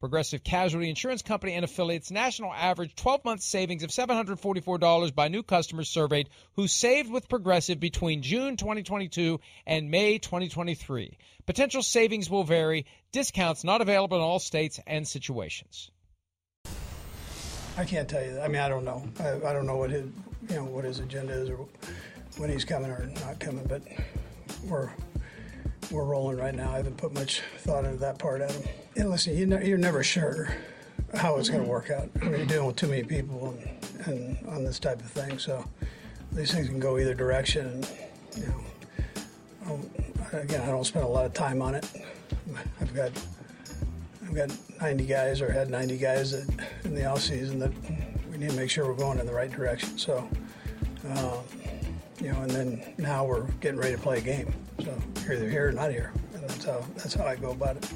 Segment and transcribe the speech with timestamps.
[0.00, 5.42] Progressive Casualty Insurance Company and affiliates national average 12 month savings of $744 by new
[5.42, 11.18] customers surveyed who saved with Progressive between June 2022 and May 2023.
[11.46, 15.90] Potential savings will vary, discounts not available in all states and situations.
[17.76, 18.40] I can't tell you.
[18.40, 19.02] I mean, I don't know.
[19.18, 20.06] I, I don't know what his,
[20.48, 21.66] you know, what his agenda is or
[22.36, 23.82] when he's coming or not coming, but
[24.64, 24.90] we're
[25.90, 26.70] we're rolling right now.
[26.70, 28.62] I haven't put much thought into that part, Adam.
[28.98, 30.52] And listen, you ne- you're never sure
[31.14, 32.10] how it's going to work out.
[32.20, 33.56] I mean, you're dealing with too many people
[34.04, 35.64] and, and on this type of thing, so
[36.32, 37.66] these things can go either direction.
[37.66, 37.92] And
[38.36, 38.60] you know,
[39.64, 39.90] I don't-
[40.32, 41.86] again, I don't spend a lot of time on it.
[42.80, 43.12] I've got
[44.26, 44.50] I've got
[44.80, 47.72] 90 guys or had 90 guys that in the off season that
[48.30, 49.96] we need to make sure we're going in the right direction.
[49.96, 50.28] So,
[51.16, 51.38] um,
[52.20, 54.52] you know, and then now we're getting ready to play a game.
[54.84, 54.92] So
[55.24, 57.90] you're either here or not here, and that's how that's how I go about it.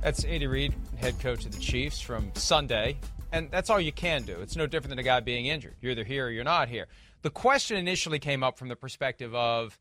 [0.00, 2.98] That's Andy Reid, head coach of the Chiefs from Sunday.
[3.32, 4.40] And that's all you can do.
[4.40, 5.74] It's no different than a guy being injured.
[5.80, 6.86] You're either here or you're not here.
[7.22, 9.78] The question initially came up from the perspective of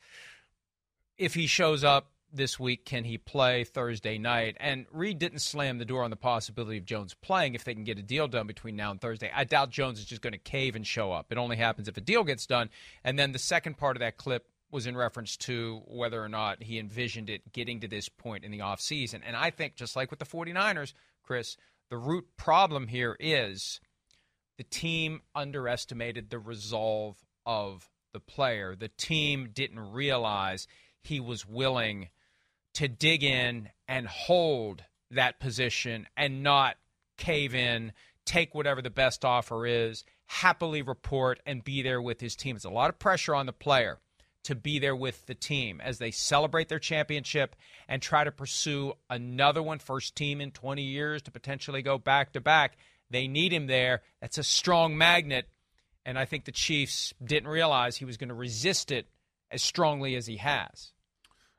[1.18, 4.58] if he shows up this week, can he play Thursday night?
[4.60, 7.84] And Reid didn't slam the door on the possibility of Jones playing if they can
[7.84, 9.32] get a deal done between now and Thursday.
[9.34, 11.28] I doubt Jones is just going to cave and show up.
[11.32, 12.70] It only happens if a deal gets done.
[13.04, 16.64] And then the second part of that clip was in reference to whether or not
[16.64, 19.22] he envisioned it getting to this point in the offseason.
[19.26, 21.58] And I think, just like with the 49ers, Chris,
[21.90, 23.80] the root problem here is
[24.58, 28.76] the team underestimated the resolve of the player.
[28.76, 30.68] The team didn't realize
[31.02, 32.10] he was willing
[32.74, 36.76] to dig in and hold that position and not
[37.18, 37.94] cave in,
[38.26, 42.56] take whatever the best offer is, happily report and be there with his team.
[42.56, 44.00] It's a lot of pressure on the player
[44.48, 47.54] to be there with the team as they celebrate their championship
[47.90, 52.32] and try to pursue another one, first team in 20 years to potentially go back
[52.32, 52.78] to back.
[53.10, 54.04] They need him there.
[54.22, 55.50] That's a strong magnet.
[56.06, 59.08] And I think the Chiefs didn't realize he was going to resist it
[59.52, 60.94] as strongly as he has.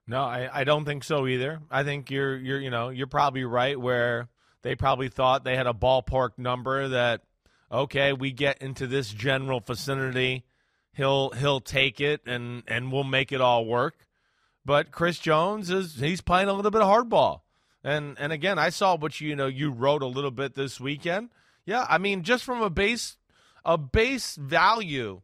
[0.07, 1.61] No, I, I don't think so either.
[1.71, 4.31] I think you're you're you know you're probably right where
[4.63, 7.21] they probably thought they had a ballpark number that
[7.71, 10.45] okay we get into this general vicinity
[10.99, 14.07] he'll he'll take it and and we'll make it all work.
[14.67, 17.41] But Chris Jones is he's playing a little bit of hardball.
[17.83, 21.31] And and again, I saw what you, know you wrote a little bit this weekend.
[21.65, 23.17] Yeah, I mean just from a base
[23.65, 25.23] a base value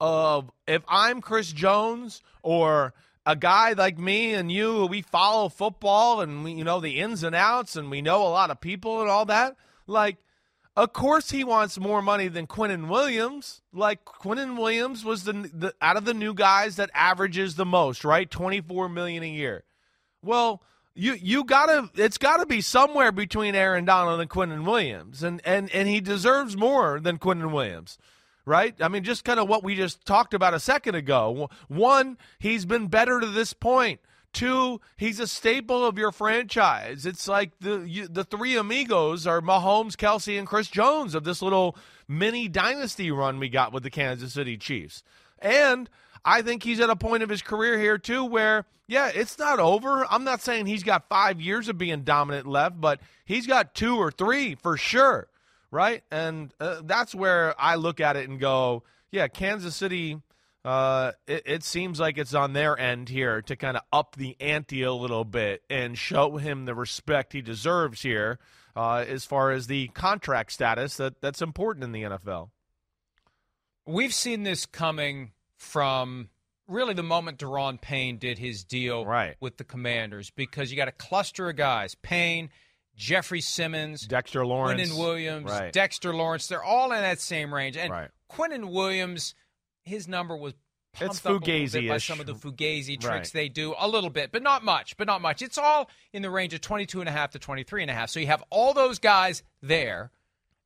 [0.00, 2.94] of if I'm Chris Jones or
[3.26, 7.24] a guy like me and you, we follow football and we, you know the ins
[7.24, 9.56] and outs, and we know a lot of people and all that.
[9.88, 10.18] Like,
[10.76, 13.62] of course, he wants more money than Quinnen Williams.
[13.72, 18.04] Like Quinnen Williams was the, the out of the new guys that averages the most,
[18.04, 18.30] right?
[18.30, 19.64] Twenty four million a year.
[20.22, 20.62] Well,
[20.94, 25.70] you you gotta it's gotta be somewhere between Aaron Donald and Quinnen Williams, and and
[25.70, 27.98] and he deserves more than Quinnen Williams
[28.46, 28.74] right?
[28.80, 31.50] I mean, just kind of what we just talked about a second ago.
[31.68, 34.00] One, he's been better to this point.
[34.36, 37.06] Two, he's a staple of your franchise.
[37.06, 41.40] It's like the you, the three amigos are Mahomes, Kelce, and Chris Jones of this
[41.40, 41.74] little
[42.06, 45.02] mini dynasty run we got with the Kansas City Chiefs.
[45.38, 45.88] And
[46.22, 49.58] I think he's at a point of his career here too where, yeah, it's not
[49.58, 50.06] over.
[50.10, 53.96] I'm not saying he's got five years of being dominant left, but he's got two
[53.96, 55.28] or three for sure
[55.70, 56.02] right?
[56.10, 60.20] And uh, that's where I look at it and go, yeah, Kansas City.
[60.66, 64.36] Uh, it, it seems like it's on their end here to kind of up the
[64.40, 68.40] ante a little bit and show him the respect he deserves here,
[68.74, 72.50] uh, as far as the contract status that that's important in the NFL.
[73.86, 76.30] We've seen this coming from
[76.66, 79.36] really the moment Daron Payne did his deal right.
[79.38, 82.50] with the Commanders because you got a cluster of guys Payne,
[82.96, 85.72] Jeffrey Simmons, Dexter Lawrence, Quinnen Williams, right.
[85.72, 86.48] Dexter Lawrence.
[86.48, 87.76] They're all in that same range.
[87.76, 88.10] And right.
[88.28, 89.36] Quinnen Williams,
[89.86, 90.52] his number was
[90.98, 93.30] it's pumped up a little fugazi by some of the fugazi tricks Right.
[93.32, 94.96] they do a little bit, but not much.
[94.96, 95.42] But not much.
[95.42, 98.08] It's all in the range of 22 and a half to 23 and a half.
[98.10, 100.10] So you have all those guys there,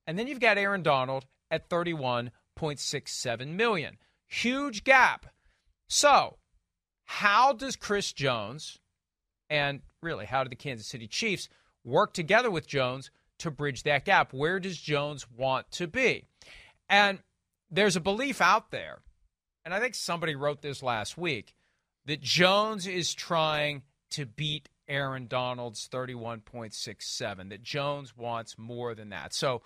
[0.06, 3.96] and then you've got Aaron Donald at 31.67 million.
[4.26, 5.26] Huge gap.
[5.88, 6.38] So,
[7.04, 8.78] how does Chris Jones
[9.48, 11.48] and really how do the Kansas City Chiefs
[11.84, 14.32] work together with Jones to bridge that gap?
[14.32, 16.26] Where does Jones want to be?
[16.88, 17.18] And
[17.70, 19.00] there's a belief out there,
[19.70, 21.54] and I think somebody wrote this last week,
[22.06, 29.32] that Jones is trying to beat Aaron Donald's 31.67, that Jones wants more than that.
[29.32, 29.62] So,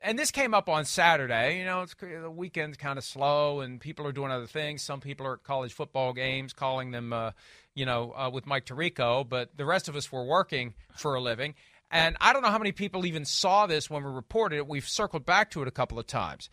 [0.00, 1.60] and this came up on Saturday.
[1.60, 4.82] You know, it's the weekend's kind of slow, and people are doing other things.
[4.82, 7.30] Some people are at college football games, calling them, uh,
[7.76, 9.28] you know, uh, with Mike Tirico.
[9.28, 11.54] But the rest of us were working for a living,
[11.88, 14.66] and I don't know how many people even saw this when we reported it.
[14.66, 16.50] We've circled back to it a couple of times.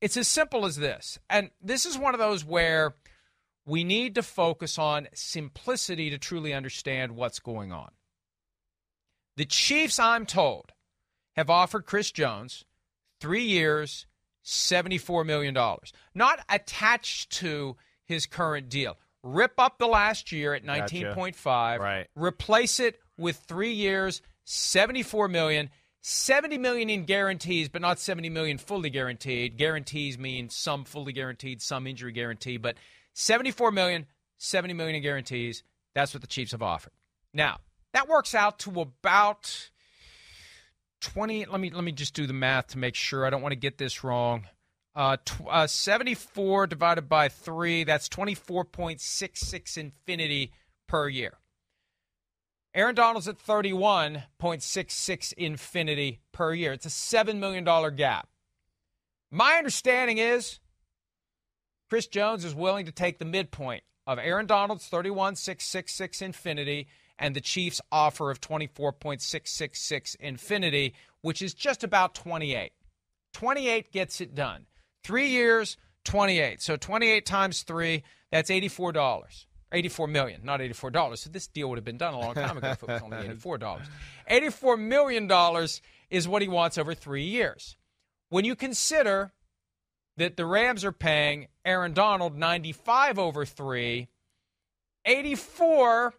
[0.00, 2.94] It's as simple as this, and this is one of those where
[3.66, 7.90] we need to focus on simplicity to truly understand what's going on.
[9.36, 10.72] The Chiefs, I'm told,
[11.36, 12.64] have offered Chris Jones
[13.20, 14.06] three years,
[14.44, 15.56] $74 million.
[16.14, 18.96] Not attached to his current deal.
[19.22, 20.94] Rip up the last year at Gotcha.
[20.94, 21.78] 19.5.
[21.78, 22.06] Right.
[22.16, 25.70] Replace it with three years, 74 million.
[26.00, 29.56] 70 million in guarantees, but not 70 million fully guaranteed.
[29.56, 32.76] Guarantees mean some fully guaranteed, some injury guarantee, but
[33.14, 34.06] 74 million,
[34.38, 35.62] 70 million in guarantees.
[35.94, 36.92] That's what the Chiefs have offered.
[37.34, 37.58] Now,
[37.92, 39.70] that works out to about
[41.00, 43.52] 20 let me let me just do the math to make sure i don't want
[43.52, 44.46] to get this wrong
[44.96, 50.52] uh, tw- uh 74 divided by 3 that's 24.66 infinity
[50.88, 51.37] per year
[52.78, 57.64] aaron donald's at 31.66 infinity per year it's a $7 million
[57.96, 58.28] gap
[59.30, 60.60] my understanding is
[61.90, 66.88] chris jones is willing to take the midpoint of aaron donald's 31.666 infinity
[67.18, 72.72] and the Chiefs' offer of 24.666 infinity, which is just about 28.
[73.32, 74.66] 28 gets it done.
[75.02, 76.62] Three years, 28.
[76.62, 79.46] So 28 times three, that's $84.
[79.72, 81.18] 84 million, not $84.
[81.18, 83.16] So this deal would have been done a long time ago if it was only
[83.28, 83.82] $84.
[84.30, 85.68] $84 million
[86.10, 87.76] is what he wants over three years.
[88.30, 89.32] When you consider
[90.16, 94.08] that the Rams are paying Aaron Donald 95 over three,
[95.04, 96.14] 84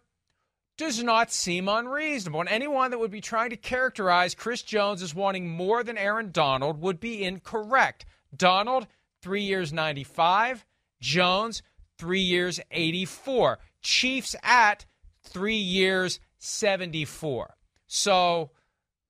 [0.76, 2.40] does not seem unreasonable.
[2.40, 6.30] And anyone that would be trying to characterize Chris Jones as wanting more than Aaron
[6.30, 8.06] Donald would be incorrect.
[8.34, 8.86] Donald,
[9.20, 10.64] three years 95.
[11.00, 11.62] Jones,
[12.00, 13.58] three years 84.
[13.82, 14.86] Chiefs at
[15.22, 17.56] three years 74.
[17.86, 18.50] So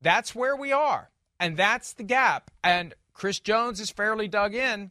[0.03, 1.11] that's where we are.
[1.39, 2.51] And that's the gap.
[2.65, 4.91] And Chris Jones is fairly dug in.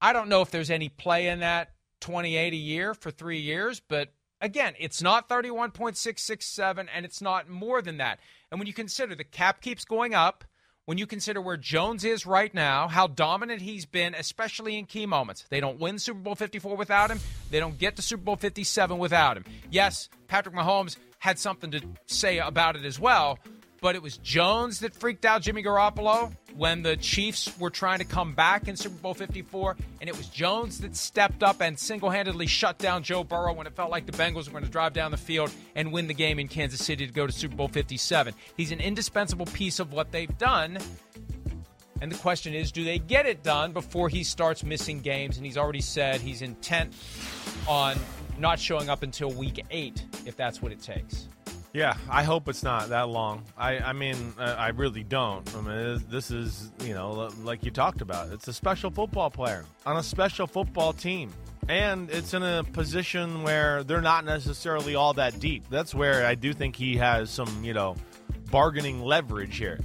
[0.00, 3.80] I don't know if there's any play in that 28 a year for three years,
[3.80, 8.20] but Again, it's not 31.667 and it's not more than that.
[8.50, 10.44] And when you consider the cap keeps going up,
[10.90, 15.06] when you consider where Jones is right now, how dominant he's been, especially in key
[15.06, 15.44] moments.
[15.48, 17.20] They don't win Super Bowl 54 without him.
[17.48, 19.44] They don't get to Super Bowl 57 without him.
[19.70, 23.38] Yes, Patrick Mahomes had something to say about it as well,
[23.80, 28.04] but it was Jones that freaked out Jimmy Garoppolo when the Chiefs were trying to
[28.04, 32.10] come back in Super Bowl 54, and it was Jones that stepped up and single
[32.10, 34.92] handedly shut down Joe Burrow when it felt like the Bengals were going to drive
[34.92, 37.68] down the field and win the game in Kansas City to go to Super Bowl
[37.68, 38.34] 57.
[38.56, 40.78] He's an indispensable piece of what they've done.
[42.02, 45.36] And the question is, do they get it done before he starts missing games?
[45.36, 46.94] And he's already said he's intent
[47.68, 47.98] on
[48.38, 51.28] not showing up until week eight, if that's what it takes.
[51.72, 53.44] Yeah, I hope it's not that long.
[53.56, 55.48] I, I mean, uh, I really don't.
[55.54, 58.32] I mean, this is, you know, like you talked about.
[58.32, 61.32] It's a special football player on a special football team.
[61.68, 65.62] And it's in a position where they're not necessarily all that deep.
[65.70, 67.94] That's where I do think he has some, you know,
[68.50, 69.78] bargaining leverage here.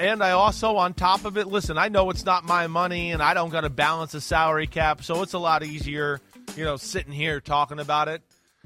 [0.00, 3.22] And I also, on top of it, listen, I know it's not my money and
[3.22, 6.20] I don't got to balance a salary cap, so it's a lot easier,
[6.56, 8.22] you know, sitting here talking about it.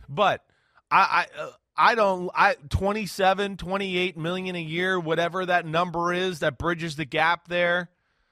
[0.09, 0.43] But
[0.91, 1.51] I, I, uh,
[1.83, 7.05] I don't I 27, 28 million a year, whatever that number is that bridges the
[7.05, 7.91] gap there.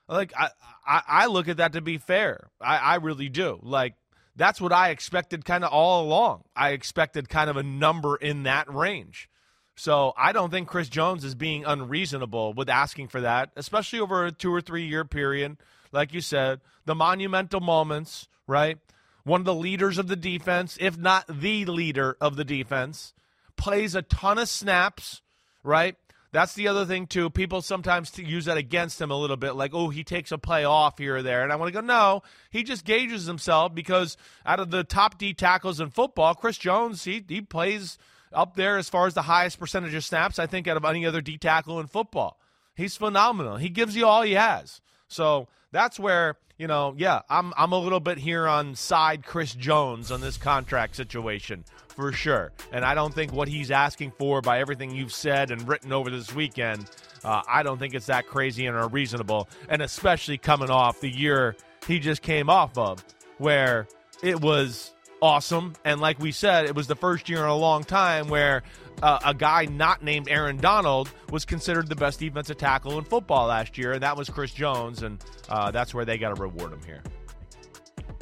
[0.08, 0.50] Like I
[0.86, 2.48] I, I look at that to be fair.
[2.60, 3.58] I, I really do.
[3.60, 3.94] Like
[4.36, 6.44] that's what I expected kind of all along.
[6.54, 9.28] I expected kind of a number in that range.
[9.74, 14.26] So I don't think Chris Jones is being unreasonable with asking for that, especially over
[14.26, 15.56] a two or three year period.
[15.90, 18.78] Like you said, the monumental moments, right?
[19.24, 23.12] One of the leaders of the defense, if not the leader of the defense,
[23.60, 25.20] plays a ton of snaps,
[25.62, 25.94] right?
[26.32, 27.28] That's the other thing too.
[27.28, 30.64] People sometimes use that against him a little bit, like, oh, he takes a play
[30.64, 31.42] off here or there.
[31.42, 35.18] And I want to go, no, he just gauges himself because out of the top
[35.18, 37.98] D tackles in football, Chris Jones, he he plays
[38.32, 41.04] up there as far as the highest percentage of snaps, I think, out of any
[41.04, 42.40] other D tackle in football.
[42.74, 43.56] He's phenomenal.
[43.56, 44.80] He gives you all he has.
[45.08, 49.54] So that's where you know, yeah, I'm I'm a little bit here on side Chris
[49.54, 52.52] Jones on this contract situation for sure.
[52.70, 56.10] And I don't think what he's asking for by everything you've said and written over
[56.10, 56.90] this weekend,
[57.24, 59.48] uh, I don't think it's that crazy and unreasonable.
[59.70, 63.02] And especially coming off the year he just came off of,
[63.38, 63.88] where
[64.22, 65.74] it was awesome.
[65.84, 68.62] And like we said, it was the first year in a long time where
[69.02, 73.46] uh, a guy not named Aaron Donald was considered the best defensive tackle in football
[73.48, 75.02] last year, and that was Chris Jones.
[75.02, 77.02] And uh, that's where they got to reward him here.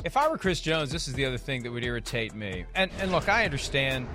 [0.05, 2.65] If I were Chris Jones, this is the other thing that would irritate me.
[2.75, 4.07] And and look, I understand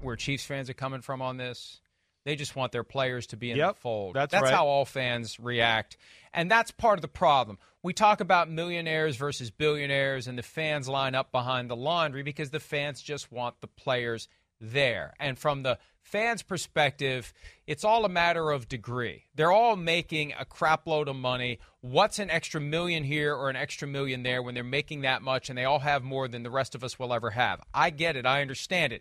[0.00, 1.80] where Chiefs fans are coming from on this.
[2.28, 4.14] They just want their players to be in yep, the fold.
[4.14, 4.52] That's, that's right.
[4.52, 5.96] how all fans react.
[6.34, 7.56] And that's part of the problem.
[7.82, 12.50] We talk about millionaires versus billionaires, and the fans line up behind the laundry because
[12.50, 14.28] the fans just want the players
[14.60, 15.14] there.
[15.18, 17.32] And from the fans' perspective,
[17.66, 19.24] it's all a matter of degree.
[19.34, 21.60] They're all making a crapload of money.
[21.80, 25.48] What's an extra million here or an extra million there when they're making that much
[25.48, 27.62] and they all have more than the rest of us will ever have?
[27.72, 28.26] I get it.
[28.26, 29.00] I understand it.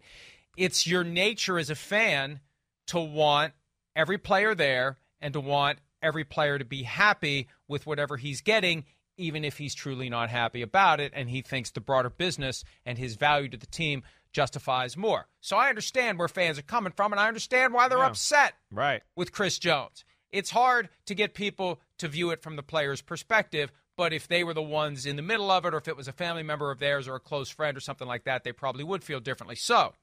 [0.55, 2.39] It's your nature as a fan
[2.87, 3.53] to want
[3.95, 8.85] every player there and to want every player to be happy with whatever he's getting,
[9.17, 12.97] even if he's truly not happy about it and he thinks the broader business and
[12.97, 15.27] his value to the team justifies more.
[15.41, 18.07] So I understand where fans are coming from, and I understand why they're Yeah.
[18.07, 19.01] upset Right.
[19.15, 20.05] with Chris Jones.
[20.31, 24.43] It's hard to get people to view it from the player's perspective, but if they
[24.43, 26.69] were the ones in the middle of it, or if it was a family member
[26.69, 29.55] of theirs or a close friend or something like that, they probably would feel differently.
[29.55, 29.93] So,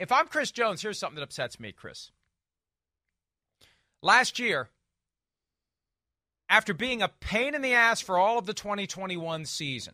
[0.00, 2.10] if I'm Chris Jones, here's something that upsets me, Chris.
[4.02, 4.70] Last year,
[6.48, 9.92] after being a pain in the ass for all of the 2021 season,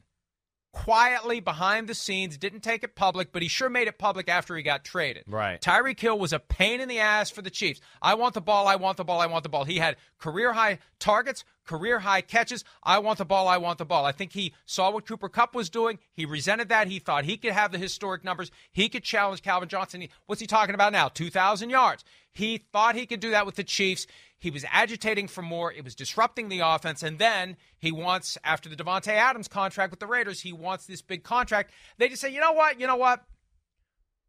[0.72, 4.56] quietly behind the scenes, didn't take it public, but he sure made it public after
[4.56, 5.24] he got traded.
[5.26, 5.60] Right.
[5.60, 7.80] Tyreek Hill was a pain in the ass for the Chiefs.
[8.00, 9.64] I want the ball, I want the ball, I want the ball.
[9.64, 12.64] He had career high targets, career high catches.
[12.82, 14.04] I want the ball, I want the ball.
[14.04, 15.98] I think he saw what Cooper Kupp was doing.
[16.12, 16.88] He resented that.
[16.88, 18.50] He thought he could have the historic numbers.
[18.72, 20.00] He could challenge Calvin Johnson.
[20.02, 21.08] He- What's he talking about now?
[21.08, 22.04] 2,000 yards.
[22.32, 24.06] He thought he could do that with the Chiefs.
[24.38, 25.72] He was agitating for more.
[25.72, 27.02] It was disrupting the offense.
[27.02, 31.00] And then he wants, after the Davante Adams contract with the Raiders, he wants this
[31.02, 31.72] big contract.
[31.98, 32.78] They just say, you know what?
[32.78, 33.24] You know what?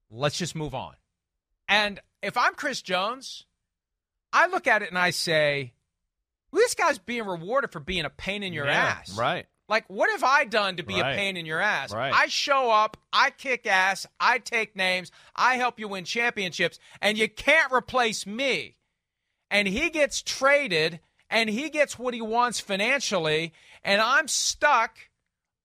[0.09, 0.93] Let's just move on.
[1.67, 3.45] And if I'm Chris Jones,
[4.31, 5.73] I look at it and I say,
[6.57, 9.17] well, this guy's being rewarded for being a pain in your Yeah, ass.
[9.17, 9.45] Right.
[9.69, 11.13] Like, what have I done to be Right.
[11.13, 11.91] a pain in your ass?
[11.93, 12.13] Right.
[12.13, 17.17] I show up, I kick ass, I take names, I help you win championships, and
[17.17, 18.77] you can't replace me.
[19.51, 20.99] And he gets traded,
[21.29, 24.97] and he gets what he wants financially, and I'm stuck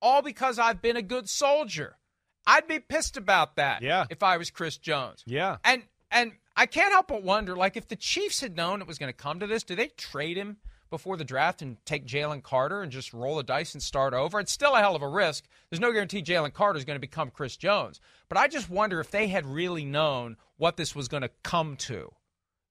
[0.01, 1.97] all because I've been a good soldier.
[2.45, 4.07] I'd be pissed about that Yeah.
[4.11, 5.23] if I was Chris Jones.
[5.27, 5.59] Yeah.
[5.65, 8.99] And and I can't help but wonder, like, if the Chiefs had known it was
[8.99, 10.59] going to come to this, do they trade him
[10.93, 14.39] before the draft and take Jalen Carter and just roll the dice and start over?
[14.39, 15.45] It's still a hell of a risk.
[15.69, 18.01] There's no guarantee Jalen Carter is going to become Chris Jones.
[18.29, 21.77] But I just wonder if they had really known what this was going to come
[21.79, 22.13] to.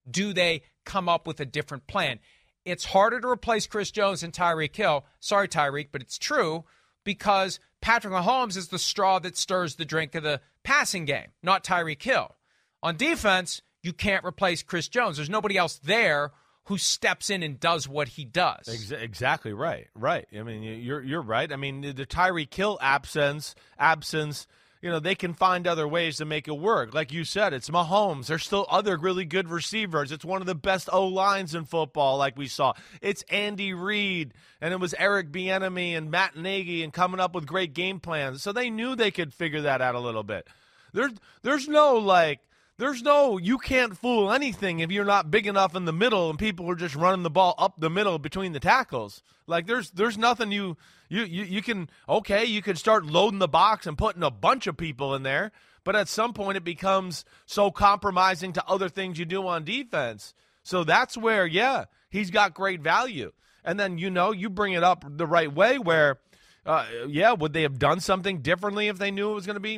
[0.09, 2.19] Do they come up with a different plan?
[2.63, 5.03] It's harder to replace Chris Jones and Tyreek Hill.
[5.19, 6.63] Sorry, Tyreek, but it's true
[7.03, 11.63] because Patrick Mahomes is the straw that stirs the drink of the passing game, not
[11.63, 12.35] Tyreek Hill.
[12.83, 15.17] On defense, you can't replace Chris Jones.
[15.17, 16.31] There's nobody else there
[16.65, 18.67] who steps in and does what he does.
[18.67, 19.87] Ex- exactly right.
[19.95, 20.27] Right.
[20.37, 21.51] I mean, you- you're you're right.
[21.51, 24.47] I mean, the, Tyreek Hill absence absence.
[24.83, 26.95] You know, they can find other ways to make it work.
[26.95, 28.25] Like you said, it's Mahomes.
[28.25, 30.11] There's still other really good receivers.
[30.11, 32.73] It's one of the best O lines in football, like we saw.
[32.99, 37.45] It's Andy Reid, and it was Eric Bieniemy and Matt Nagy, and coming up with
[37.45, 38.41] great game plans.
[38.41, 40.47] So they knew they could figure that out a little bit.
[40.93, 41.11] There's
[41.43, 42.39] there's no like
[42.81, 46.39] there's no you can't fool anything if you're not big enough in the middle and
[46.39, 49.21] people are just running the ball up the middle between the tackles.
[49.45, 53.47] Like there's there's nothing you you you, you can okay, you can start loading the
[53.47, 55.51] box and putting a bunch of people in there,
[55.83, 60.33] but at some point it becomes so compromising to other things you do on defense.
[60.63, 63.31] So that's where yeah, he's got great value.
[63.63, 66.17] And then you know, you bring it up the right way where
[66.65, 69.59] uh, yeah, would they have done something differently if they knew it was going to
[69.59, 69.77] be?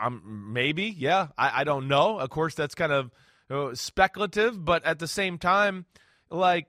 [0.00, 1.28] Um, maybe, yeah.
[1.38, 2.18] I, I, don't know.
[2.18, 3.10] Of course, that's kind of
[3.50, 5.86] uh, speculative, but at the same time,
[6.28, 6.66] like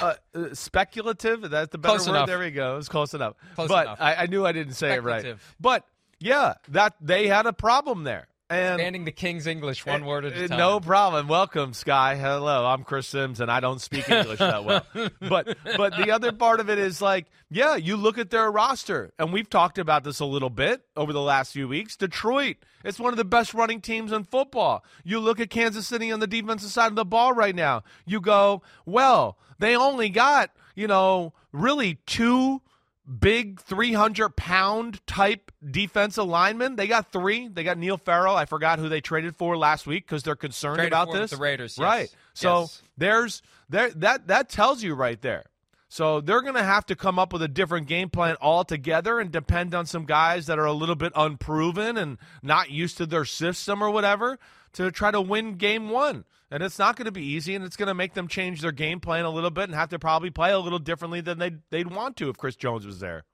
[0.00, 1.42] uh, uh speculative.
[1.50, 2.14] That's the better close word.
[2.14, 2.26] Enough.
[2.28, 2.78] There we go.
[2.78, 3.34] It's close enough.
[3.56, 3.98] Close but enough.
[4.00, 5.36] I, I, knew I didn't say it right.
[5.60, 5.84] But
[6.20, 8.28] yeah, that they had a problem there.
[8.52, 10.58] And Standing the King's English one eh, word at a eh, time.
[10.58, 11.26] No problem.
[11.26, 12.16] Welcome, Sky.
[12.16, 14.84] Hello, I'm Chris Sims, and I don't speak English that well.
[15.20, 19.14] But but the other part of it is like, yeah, you look at their roster,
[19.18, 21.96] and we've talked about this a little bit over the last few weeks.
[21.96, 24.84] Detroit, it's one of the best running teams in football.
[25.02, 27.84] You look at Kansas City on the defensive side of the ball right now.
[28.04, 32.60] You go, well, they only got you know really two
[33.06, 36.76] big 300 pound type defensive linemen.
[36.76, 37.48] They got three.
[37.48, 38.36] They got Neil Farrell.
[38.36, 41.30] I forgot who they traded for last week because they're concerned traded about this.
[41.30, 41.84] The Raiders, yes.
[41.84, 42.14] right?
[42.34, 42.82] So yes.
[42.96, 45.44] there's there that that tells you right there.
[45.88, 49.30] So they're going to have to come up with a different game plan altogether and
[49.30, 53.26] depend on some guys that are a little bit unproven and not used to their
[53.26, 54.38] system or whatever
[54.72, 56.24] to try to win game one.
[56.52, 58.72] And it's not going to be easy, and it's going to make them change their
[58.72, 61.60] game plan a little bit and have to probably play a little differently than they'd,
[61.70, 63.24] they'd want to if Chris Jones was there.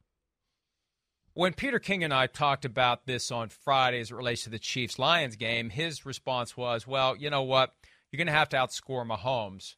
[1.35, 4.59] When Peter King and I talked about this on Friday as it relates to the
[4.61, 7.75] Chiefs Lions game, his response was, well, you know what?
[8.13, 9.75] You're going to have to outscore Mahomes.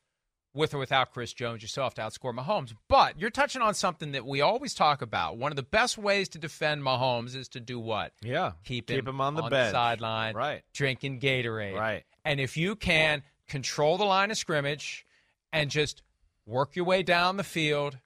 [0.53, 2.75] With or without Chris Jones, you still have to outscore Mahomes.
[2.89, 5.39] But you're touching on something that we always talk about.
[5.39, 8.13] One of the best ways to defend Mahomes is to do what?
[8.21, 8.53] Yeah.
[8.65, 10.63] Keep, Keep him, him on the on the sideline, Right.
[10.75, 11.77] drinking Gatorade.
[11.79, 12.05] Right.
[12.25, 15.07] And if you can control the line of scrimmage
[15.53, 16.03] and just
[16.47, 17.99] work your way down the field,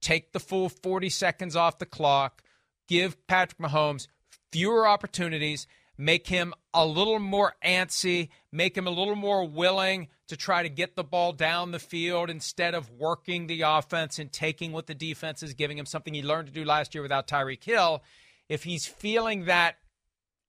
[0.00, 2.42] take the full 40 seconds off the clock,
[2.88, 4.06] give Patrick Mahomes
[4.52, 5.66] fewer opportunities,
[5.98, 10.68] make him a little more antsy, make him a little more willing to try to
[10.68, 14.94] get the ball down the field instead of working the offense and taking what the
[14.94, 18.02] defense is giving him, something he learned to do last year without Tyreek Hill.
[18.48, 19.76] If he's feeling that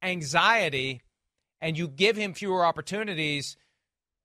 [0.01, 1.01] anxiety
[1.61, 3.57] and you give him fewer opportunities,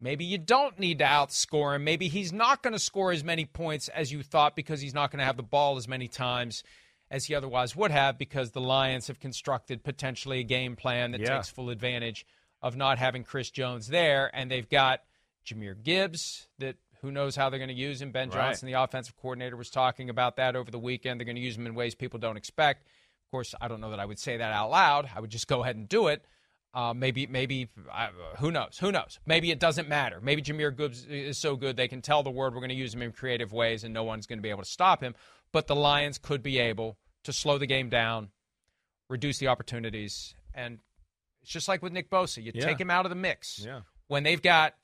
[0.01, 1.85] maybe you don't need to outscore him.
[1.85, 5.11] Maybe he's not going to score as many points as you thought because he's not
[5.11, 6.63] going to have the ball as many times
[7.11, 11.21] as he otherwise would have because the Lions have constructed potentially a game plan that
[11.21, 11.37] Yeah.
[11.37, 12.25] takes full advantage
[12.63, 14.31] of not having Chris Jones there.
[14.35, 15.03] And they've got
[15.47, 18.13] Jahmyr Gibbs that who knows how they're going to use him.
[18.13, 18.47] Ben Right.
[18.49, 21.19] Johnson, the offensive coordinator, was talking about that over the weekend.
[21.21, 22.83] They're going to use him in ways people don't expect.
[23.27, 25.11] Of course, I don't know that I would say that out loud.
[25.15, 26.25] I would just go ahead and do it.
[26.75, 28.09] Uh, maybe, maybe, uh,
[28.39, 28.79] who knows?
[28.79, 29.21] Who knows?
[29.27, 30.21] Maybe it doesn't matter.
[30.23, 32.95] Maybe Jahmyr Gibbs is so good they can tell the word we're going to use
[32.95, 35.15] him in creative ways and no one's going to be able to stop him.
[35.53, 38.31] But the Lions could be able to slow the game down,
[39.11, 40.79] reduce the opportunities, and
[41.43, 42.43] it's just like with Nick Bosa.
[42.43, 42.65] You Yeah.
[42.65, 43.83] take him out of the mix Yeah.
[44.07, 44.75] when they've got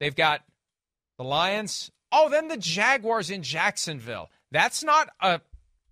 [0.00, 0.42] they've got
[1.16, 1.90] the Lions.
[2.12, 4.30] Oh, then the Jaguars in Jacksonville.
[4.50, 5.40] That's not a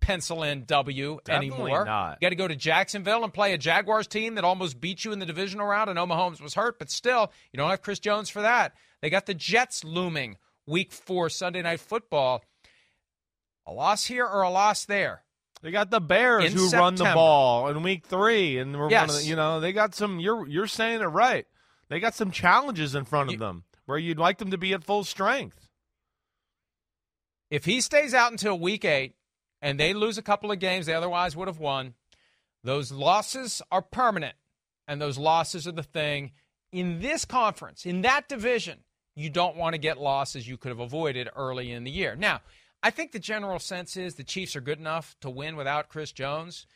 [0.03, 1.85] pencil in W Definitely anymore.
[1.85, 2.17] not.
[2.21, 5.11] You got to go to Jacksonville and play a Jaguars team that almost beat you
[5.13, 5.89] in the divisional round.
[5.89, 8.73] I know Mahomes was hurt, but still, you don't have Chris Jones for that.
[9.01, 10.37] They got the Jets looming
[10.67, 12.43] week four Sunday night football.
[13.65, 15.23] A loss here or a loss there.
[15.61, 19.09] They got the Bears In who run the ball in week three, and we're one
[19.09, 20.19] of the, you know they got some.
[20.19, 21.45] You're you're saying it right.
[21.87, 24.73] They got some challenges in front of You- them where you'd like them to be
[24.73, 25.69] at full strength.
[27.49, 29.15] If he stays out until week eight
[29.63, 31.95] and they lose a couple of games they otherwise would have won,
[32.63, 34.35] those losses are permanent.
[34.87, 36.33] And those losses are the thing
[36.73, 38.79] in this conference, in that division.
[39.15, 42.15] You don't want to get losses you could have avoided early in the year.
[42.17, 42.41] Now,
[42.81, 46.11] I think the general sense is the Chiefs are good enough to win without Chris
[46.11, 46.67] Jones.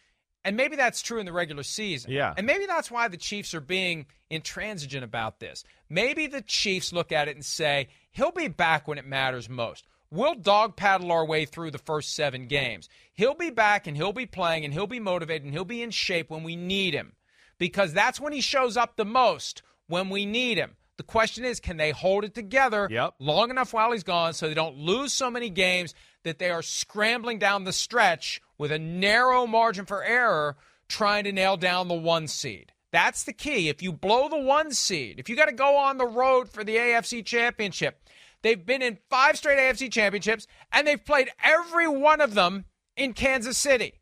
[0.45, 2.11] And maybe that's true in the regular season.
[2.11, 2.33] Yeah.
[2.37, 5.65] And maybe that's why the Chiefs are being intransigent about this.
[5.89, 9.85] Maybe the Chiefs look at it and say, he'll be back when it matters most.
[10.09, 12.87] We'll dog paddle our way through the first seven games.
[13.13, 15.91] He'll be back and he'll be playing and he'll be motivated and he'll be in
[15.91, 17.13] shape when we need him
[17.57, 20.75] because that's when he shows up the most when we need him.
[20.97, 23.15] The question is, can they hold it together Yep.
[23.19, 25.93] long enough while he's gone so they don't lose so many games
[26.23, 31.31] that they are scrambling down the stretch with a narrow margin for error trying to
[31.31, 32.71] nail down the one seed?
[32.91, 33.69] That's the key.
[33.69, 36.63] If you blow the one seed, if you got to go on the road for
[36.63, 38.01] the AFC championship,
[38.43, 43.13] they've been in five straight AFC championships and they've played every one of them in
[43.13, 44.01] Kansas City.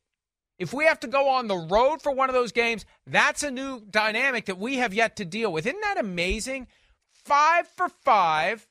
[0.58, 3.52] If we have to go on the road for one of those games, that's a
[3.52, 5.66] new dynamic that we have yet to deal with.
[5.66, 6.68] Isn't that amazing?
[7.26, 8.68] Five for five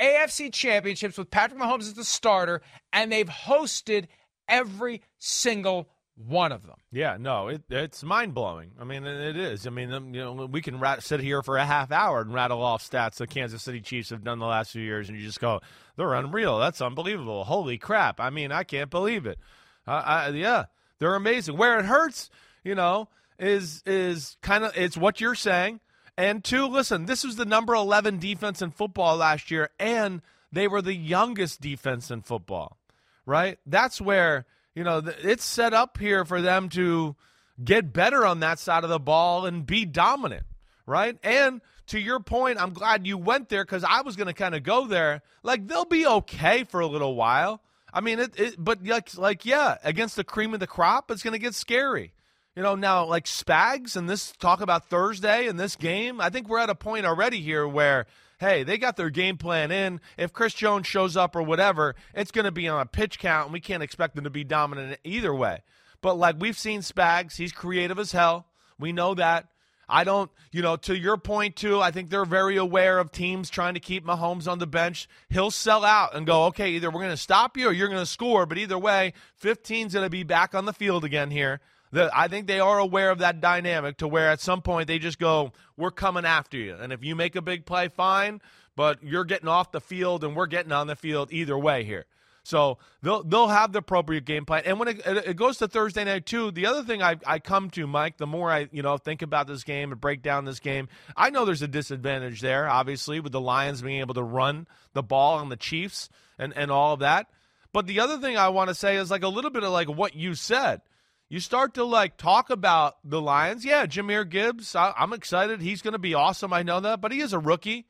[0.00, 4.06] AFC championships with Patrick Mahomes as the starter, and they've hosted
[4.48, 5.88] every single
[6.26, 6.76] one of them.
[6.92, 8.72] Yeah, no, it, it's mind blowing.
[8.80, 9.66] I mean, it is.
[9.66, 12.32] I mean, um, you know, we can rat, sit here for a half hour and
[12.32, 15.24] rattle off stats the Kansas City Chiefs have done the last few years, and you
[15.24, 15.60] just go,
[15.96, 16.58] they're unreal.
[16.58, 17.44] That's unbelievable.
[17.44, 18.20] Holy crap!
[18.20, 19.38] I mean, I can't believe it.
[19.86, 20.66] Uh, I, yeah,
[20.98, 21.56] they're amazing.
[21.56, 22.30] Where it hurts,
[22.64, 25.80] you know, is is kind of it's what you're saying.
[26.16, 30.20] And two, listen, this was the number 11 defense in football last year, and
[30.52, 32.76] they were the youngest defense in football,
[33.24, 33.58] right?
[33.64, 37.16] That's where you know, it's set up here for them to
[37.62, 40.44] get better on that side of the ball and be dominant,
[40.86, 41.18] right?
[41.22, 44.54] And to your point, I'm glad you went there because I was going to kind
[44.54, 45.22] of go there.
[45.42, 47.60] Like they'll be okay for a little while.
[47.92, 51.22] I mean, it, it but like, like, yeah, against the cream of the crop, it's
[51.22, 52.12] going to get scary.
[52.54, 56.48] You know, now like Spags and this talk about Thursday and this game, I think
[56.48, 58.06] we're at a point already here where
[58.40, 60.00] hey, they got their game plan in.
[60.16, 63.46] If Chris Jones shows up or whatever, it's going to be on a pitch count,
[63.46, 65.60] and we can't expect them to be dominant either way.
[66.00, 68.46] But like we've seen Spags, he's creative as hell.
[68.78, 69.48] We know that.
[69.92, 73.50] I don't, you know, to your point too, I think they're very aware of teams
[73.50, 75.08] trying to keep Mahomes on the bench.
[75.28, 78.00] He'll sell out and go, okay, either we're going to stop you or you're going
[78.00, 78.46] to score.
[78.46, 81.60] But either way, 15's going to be back on the field again here.
[81.92, 84.98] The, I think they are aware of that dynamic to where at some point they
[84.98, 86.74] just go, we're coming after you.
[86.74, 88.40] And if you make a big play, fine,
[88.76, 92.06] but you're getting off the field and we're getting on the field either way here.
[92.42, 94.62] So they'll they'll have the appropriate game plan.
[94.64, 97.70] And when it, it goes to Thursday night too, the other thing I, I come
[97.70, 100.60] to, Mike, the more I you know think about this game and break down this
[100.60, 104.66] game, I know there's a disadvantage there, obviously, with the Lions being able to run
[104.94, 107.26] the ball on the Chiefs and, and all of that.
[107.72, 109.88] But the other thing I want to say is like a little bit of like
[109.88, 110.80] what you said
[111.30, 113.64] you start to like talk about the Lions.
[113.64, 114.76] Yeah, Jahmyr Gibbs.
[114.76, 115.62] I, am excited.
[115.62, 116.52] He's going to be awesome.
[116.52, 117.86] I know that, but he is a rookie.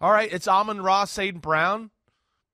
[0.00, 1.40] All right, it's Amon-Ra, St.
[1.40, 1.90] Brown,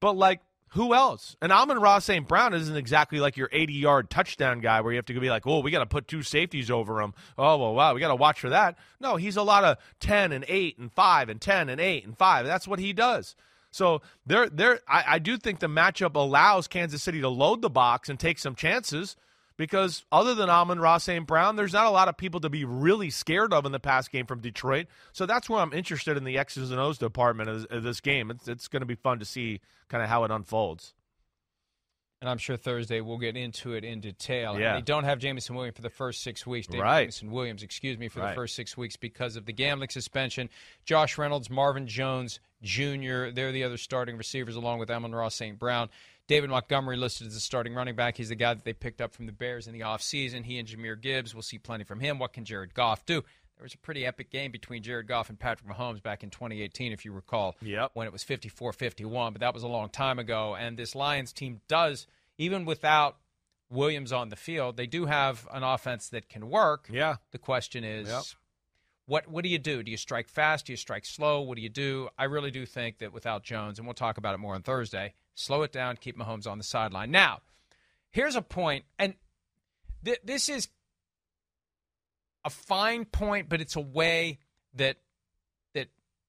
[0.00, 0.40] but like
[0.74, 1.36] who else?
[1.42, 2.28] And Amon-Ra, St.
[2.28, 5.44] Brown isn't exactly like your 80 yard touchdown guy where you have to be like,
[5.46, 7.12] oh, we got to put two safeties over him.
[7.36, 8.78] Oh, well, wow, we got to watch for that.
[9.00, 12.16] No, he's a lot of 10 and 8 and 5 and 10 and 8 and
[12.16, 12.46] 5.
[12.46, 13.34] That's what he does.
[13.72, 17.70] So there, there, I, I do think the matchup allows Kansas City to load the
[17.70, 19.16] box and take some chances
[19.60, 21.26] because other than Amon-Ra St.
[21.26, 24.10] Brown, there's not a lot of people to be really scared of in the past
[24.10, 24.86] game from Detroit.
[25.12, 28.30] So that's where I'm interested in the X's and O's department of, of this game.
[28.30, 30.94] It's, it's going to be fun to see kind of how it unfolds.
[32.20, 34.58] And I'm sure Thursday we'll get into it in detail.
[34.58, 34.74] Yeah.
[34.74, 36.66] And they don't have Jamison Williams for the first six weeks.
[36.66, 37.00] David right.
[37.04, 38.30] Jameson Williams, excuse me, for right.
[38.30, 40.50] the first six weeks because of the gambling suspension.
[40.84, 45.58] Josh Reynolds, Marvin Jones Jr., they're the other starting receivers along with Amon-Ra St.
[45.58, 45.88] Brown.
[46.26, 48.16] David Montgomery listed as a starting running back.
[48.16, 50.44] He's the guy that they picked up from the Bears in the offseason.
[50.44, 52.20] He and Jahmyr Gibbs, we'll see plenty from him.
[52.20, 53.24] What can Jared Goff do?
[53.60, 56.92] There was a pretty epic game between Jared Goff and Patrick Mahomes back in 2018,
[56.92, 57.90] if you recall, yep.
[57.92, 60.56] when it was 54 51, but that was a long time ago.
[60.58, 62.06] And this Lions team does,
[62.38, 63.18] even without
[63.68, 66.88] Williams on the field, they do have an offense that can work.
[66.90, 67.16] Yeah.
[67.32, 68.22] The question is, yep.
[69.04, 69.82] what what do you do?
[69.82, 70.64] Do you strike fast?
[70.64, 71.42] Do you strike slow?
[71.42, 72.08] What do you do?
[72.16, 75.12] I really do think that without Jones, and we'll talk about it more on Thursday,
[75.34, 77.10] slow it down, keep Mahomes on the sideline.
[77.10, 77.40] Now,
[78.10, 79.16] here's a point, and
[80.02, 80.68] th- this is
[82.44, 84.38] a fine point, but it's a way
[84.74, 84.96] that
[85.74, 85.88] that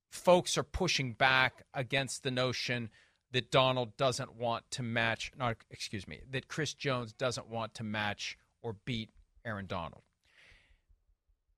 [0.10, 2.90] folks are pushing back against the notion
[3.32, 7.84] that Donald doesn't want to match, not excuse me, that Chris Jones doesn't want to
[7.84, 9.10] match or beat
[9.46, 10.04] Aaron Donald.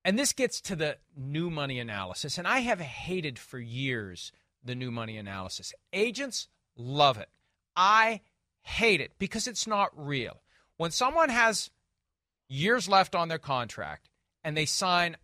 [0.04, 4.74] And this gets to the new money analysis, and I have hated for years the
[4.74, 5.72] new money analysis.
[5.92, 7.28] Agents love it.
[7.74, 8.20] I
[8.60, 10.42] hate it because it's not real.
[10.76, 11.70] When someone has
[12.48, 14.10] years left on their contract
[14.44, 15.16] and they sign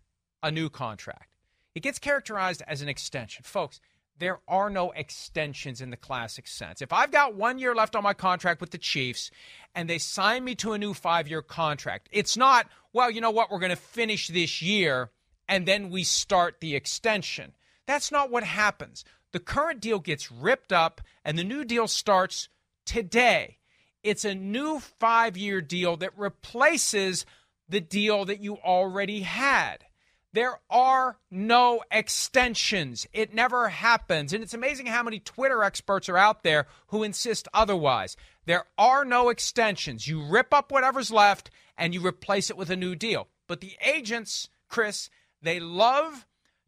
[0.43, 1.29] a new contract,
[1.75, 3.43] it gets characterized as an extension.
[3.43, 3.79] Folks,
[4.21, 6.81] there are no extensions in the classic sense.
[6.81, 9.31] If I've got one year left on my contract with the Chiefs
[9.73, 13.31] and they sign me to a new five year contract, it's not, well, you know
[13.31, 15.09] what, we're going to finish this year
[15.47, 17.53] and then we start the extension.
[17.87, 19.03] That's not what happens.
[19.31, 22.47] The current deal gets ripped up and the new deal starts
[22.85, 23.57] today.
[24.03, 27.25] It's a new five year deal that replaces
[27.71, 29.85] the deal that you already had.
[30.33, 33.07] There are no extensions.
[33.11, 34.31] It never happens.
[34.31, 38.15] And it's amazing how many Twitter experts are out there who insist otherwise.
[38.45, 40.07] There are no extensions.
[40.07, 43.27] You rip up whatever's left and you replace it with a new deal.
[43.47, 45.09] But the agents, Chris,
[45.41, 46.25] they love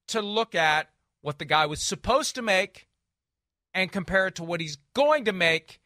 [0.07, 0.89] to look at
[1.21, 2.87] what the guy was supposed to make
[3.73, 5.79] and compare it to what he's going to make.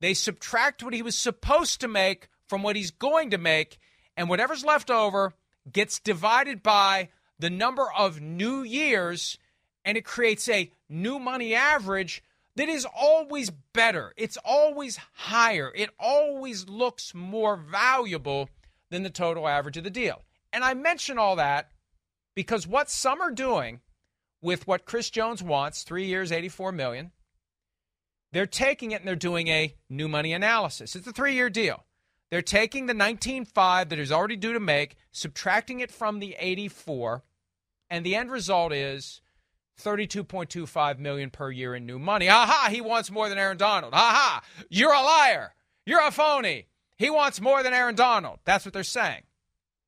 [0.00, 3.78] They subtract what he was supposed to make from what he's going to make,
[4.16, 5.32] and whatever's left over
[5.70, 9.38] gets divided by the number of new years,
[9.84, 12.22] and it creates a new money average
[12.56, 14.12] that is always better.
[14.16, 15.72] It's always higher.
[15.74, 18.50] It always looks more valuable
[18.90, 20.22] than the total average of the deal.
[20.52, 21.70] And I mention all that
[22.34, 23.80] because what some are doing
[24.42, 27.12] with what Chris Jones wants, 3 years, 84 million,
[28.32, 30.96] they're taking it and they're doing a new money analysis.
[30.96, 31.84] It's a 3-year deal.
[32.30, 37.24] They're taking the 19.5 that is already due to make, subtracting it from the 84,
[37.88, 39.20] and the end result is
[39.82, 42.28] 32.25 million per year in new money.
[42.28, 43.94] Aha, he wants more than Aaron Donald.
[43.94, 45.54] Aha, you're a liar.
[45.84, 46.68] You're a phony.
[46.96, 48.38] He wants more than Aaron Donald.
[48.44, 49.22] That's what they're saying.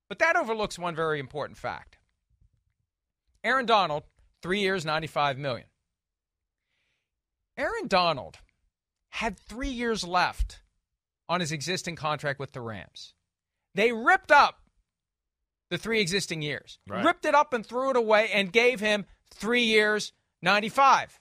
[0.09, 1.99] But that overlooks one very important fact.
[3.45, 4.05] Aaron Donald,
[4.43, 5.67] 3 years, 95 million.
[7.57, 8.39] Aaron Donald
[9.11, 10.62] had 3 years left
[11.33, 13.15] on his existing contract with the Rams.
[13.75, 14.61] They ripped up
[15.71, 17.03] the three existing years, right.
[17.03, 21.19] ripped it up and threw it away and gave him three years, 95.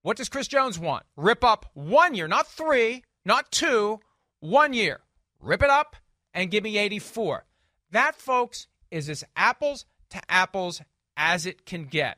[0.00, 1.04] What does Chris Jones want?
[1.14, 4.00] Rip up one year, not three, not two,
[4.40, 5.00] one year.
[5.40, 5.96] Rip it up
[6.32, 7.44] and give me 84.
[7.90, 10.80] That, folks, is as apples to apples
[11.18, 12.16] as it can get.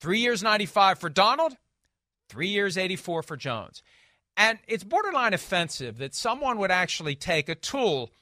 [0.00, 1.56] Three years, 95 for Donald,
[2.28, 3.80] three years, 84 for Jones.
[4.38, 8.12] And it's borderline offensive that someone would actually take a tool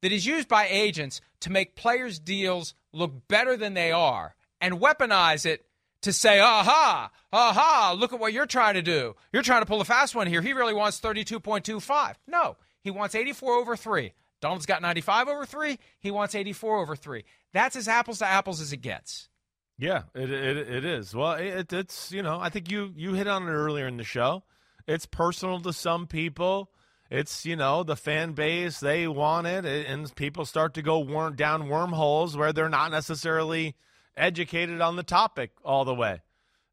[0.00, 4.80] that is used by agents to make players' deals look better than they are and
[4.80, 5.66] weaponize it
[6.00, 9.14] to say, aha, aha, look at what you're trying to do.
[9.34, 10.40] You're trying to pull a fast one here.
[10.40, 12.14] He really wants 32.25.
[12.26, 14.14] No, he wants 84 over 3.
[14.40, 15.78] Donald's got 95 over 3.
[16.00, 17.22] He wants 84 over 3.
[17.52, 19.28] That's as apples to apples as it gets.
[19.76, 21.14] Yeah, it, it, it is.
[21.14, 24.04] Well, it, it's, you know, I think you, you hit on it earlier in the
[24.04, 24.42] show.
[24.86, 26.70] It's personal to some people.
[27.10, 31.36] It's you know the fan base they want it, and people start to go worm,
[31.36, 33.76] down wormholes where they're not necessarily
[34.16, 36.20] educated on the topic all the way.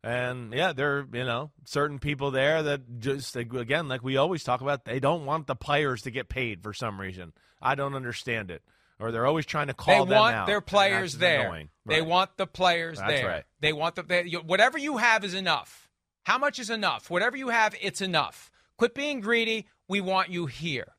[0.04, 4.44] And yeah, there are, you know, certain people there that just, again, like we always
[4.44, 7.32] talk about, they don't want the players to get paid for some reason.
[7.62, 8.64] I don't understand it.
[9.00, 11.50] Or they're always trying to call they want their players there.
[11.50, 11.70] Right.
[11.86, 13.28] They want the players That's there.
[13.28, 13.44] Right.
[13.62, 15.83] They want the, they, whatever you have is enough.
[16.24, 17.10] How much is enough?
[17.10, 18.50] Whatever you have, it's enough.
[18.78, 19.68] Quit being greedy.
[19.88, 20.96] We want you here.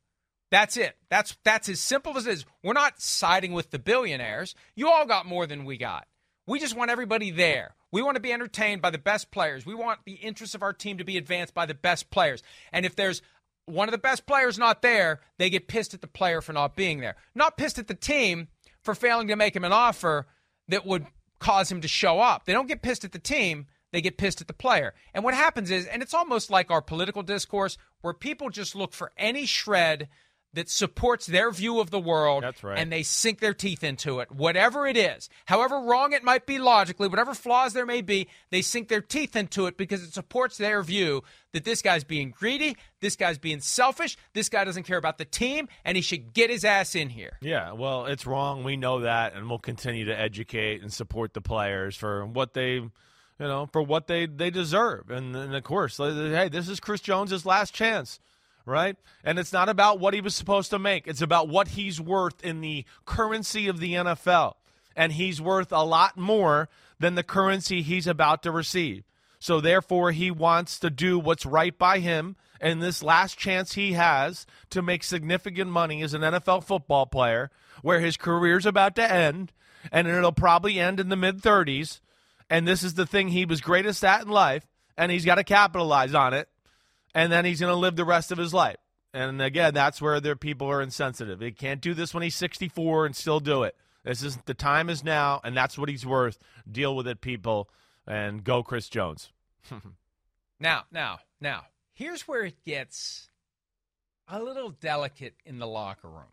[0.50, 0.96] That's it.
[1.10, 2.44] That's that's as simple as it is.
[2.62, 4.54] We're not siding with the billionaires.
[4.76, 6.06] You all got more than we got.
[6.46, 7.74] We just want everybody there.
[7.90, 9.64] We want to be entertained by the best players.
[9.64, 12.42] We want the interests of our team to be advanced by the best players.
[12.72, 13.22] And if there's
[13.66, 16.76] one of the best players not there, they get pissed at the player for not
[16.76, 17.16] being there.
[17.34, 18.48] Not pissed at the team
[18.82, 20.26] for failing to make him an offer
[20.68, 21.06] that would
[21.38, 22.44] cause him to show up.
[22.44, 24.92] They don't get pissed at the team they get pissed at the player.
[25.14, 28.92] And what happens is, and it's almost like our political discourse where people just look
[28.92, 30.08] for any shred
[30.54, 32.78] that supports their view of the world That's right.
[32.78, 36.58] and they sink their teeth into it whatever it is however wrong it might be
[36.58, 40.56] logically whatever flaws there may be they sink their teeth into it because it supports
[40.56, 44.98] their view that this guy's being greedy this guy's being selfish this guy doesn't care
[44.98, 48.62] about the team and he should get his ass in here yeah well it's wrong
[48.62, 52.80] we know that and we'll continue to educate and support the players for what they
[53.38, 55.10] you know, for what they, they deserve.
[55.10, 58.20] And, and of course, hey, this is Chris Jones's last chance,
[58.64, 58.96] right?
[59.24, 62.42] And it's not about what he was supposed to make, it's about what he's worth
[62.44, 64.54] in the currency of the NFL.
[64.96, 66.68] And he's worth a lot more
[67.00, 69.02] than the currency he's about to receive.
[69.40, 72.36] So therefore, he wants to do what's right by him.
[72.60, 77.50] And this last chance he has to make significant money as an NFL football player,
[77.82, 79.52] where his career's about to end,
[79.92, 82.00] and it'll probably end in the mid 30s
[82.54, 84.64] and this is the thing he was greatest at in life,
[84.96, 86.48] and he's got to capitalize on it,
[87.12, 88.76] and then he's going to live the rest of his life.
[89.12, 91.40] And again, that's where their people are insensitive.
[91.40, 93.74] He can't do this when he's 64 and still do it.
[94.04, 96.38] This is the time is now, and that's what he's worth.
[96.70, 97.68] Deal with it, people,
[98.06, 99.32] and go, Chris Jones.
[100.60, 101.62] now, now, now,
[101.92, 103.30] here's where it gets
[104.28, 106.30] a little delicate in the locker room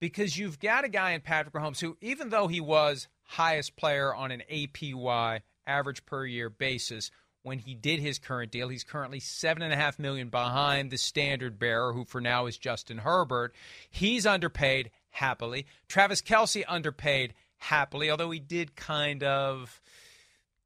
[0.00, 4.14] because you've got a guy in Patrick Mahomes who, even though he was highest player
[4.14, 7.10] on an APY average per year basis
[7.42, 8.68] when he did his current deal.
[8.68, 12.58] He's currently seven and a half million behind the standard bearer, who for now is
[12.58, 13.54] Justin Herbert.
[13.88, 15.66] He's underpaid happily.
[15.88, 19.80] Travis Kelce underpaid happily, although he did kind of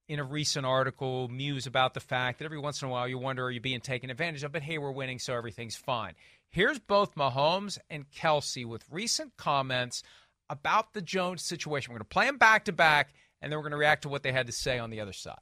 [0.08, 3.18] in a recent article muse about the fact that every once in a while you
[3.18, 6.14] wonder are you being taken advantage of, but hey, we're winning, so everything's fine.
[6.54, 10.04] Here's both Mahomes and Kelce with recent comments
[10.48, 11.92] about the Jones situation.
[11.92, 13.12] We're going to play them back to back,
[13.42, 15.12] and then we're going to react to what they had to say on the other
[15.12, 15.34] side.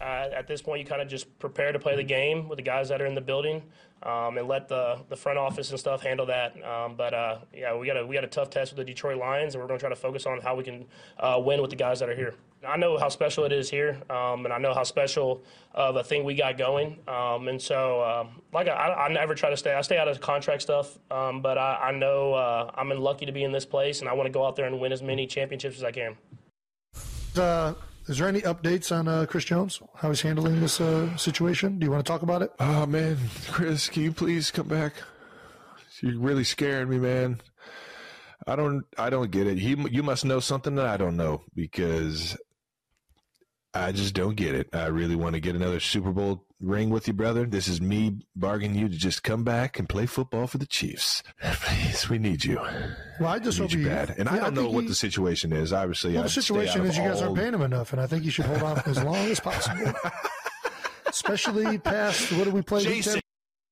[0.00, 2.62] Uh, at this point, you kind of just prepare to play the game with the
[2.62, 3.62] guys that are in the building,
[4.04, 6.54] um, and let the, the front office and stuff handle that.
[6.64, 9.18] Um, but uh, yeah, we got a we got a tough test with the Detroit
[9.18, 10.86] Lions, and we're going to try to focus on how we can
[11.18, 12.34] uh, win with the guys that are here.
[12.66, 15.42] I know how special it is here, um, and I know how special
[15.74, 16.98] of a thing we got going.
[17.06, 19.72] Um, and so, um, like I, I, never try to stay.
[19.72, 23.32] I stay out of contract stuff, um, but I, I know uh, I'm lucky to
[23.32, 25.26] be in this place, and I want to go out there and win as many
[25.26, 26.16] championships as I can.
[27.36, 27.74] Uh,
[28.08, 29.80] is there any updates on uh, Chris Jones?
[29.96, 31.78] How he's handling this uh, situation?
[31.78, 32.52] Do you want to talk about it?
[32.58, 33.18] Oh man,
[33.50, 34.94] Chris, can you please come back?
[36.00, 37.40] You're really scaring me, man.
[38.46, 39.58] I don't, I don't get it.
[39.58, 42.36] You, you must know something that I don't know because
[43.84, 44.68] I just don't get it.
[44.72, 47.46] I really want to get another Super Bowl ring with you, brother.
[47.46, 51.22] This is me bargaining you to just come back and play football for the Chiefs.
[51.42, 52.60] Please, we need you.
[53.20, 54.14] Well, I just we hope you bad.
[54.18, 55.72] And yeah, I don't know what he, the situation is.
[55.72, 57.28] Obviously, well, the situation is you guys all...
[57.28, 59.92] aren't paying him enough, and I think you should hold on as long as possible.
[61.06, 62.82] Especially past what do we play?
[62.82, 63.20] Jason,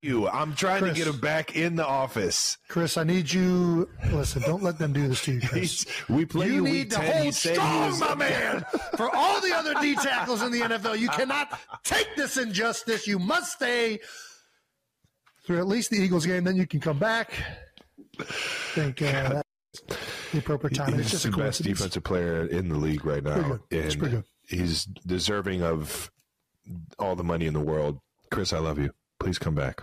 [0.07, 0.29] you.
[0.29, 2.57] I'm trying Chris, to get him back in the office.
[2.69, 3.89] Chris, I need you.
[4.11, 5.85] Listen, don't let them do this to you, Chris.
[6.09, 7.23] we play you, you need to 10.
[7.23, 8.01] hold strong, was...
[8.01, 8.65] my man.
[8.97, 13.07] For all the other D tackles in the NFL, you cannot take this injustice.
[13.07, 14.01] You must stay
[15.45, 16.45] through at least the Eagles game.
[16.45, 17.33] Then you can come back.
[18.19, 19.43] I think uh,
[20.33, 20.93] the appropriate time.
[20.93, 25.63] He's it's just the best defensive player in the league right now, and he's deserving
[25.63, 26.11] of
[26.99, 28.01] all the money in the world.
[28.31, 28.91] Chris, I love you.
[29.19, 29.83] Please come back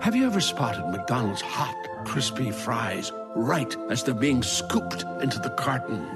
[0.00, 5.50] Have you ever spotted McDonald's hot, crispy fries right as they're being scooped into the
[5.50, 6.06] carton?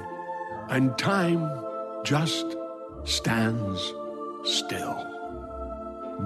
[0.69, 1.51] And time
[2.05, 2.55] just
[3.03, 3.81] stands
[4.45, 5.05] still.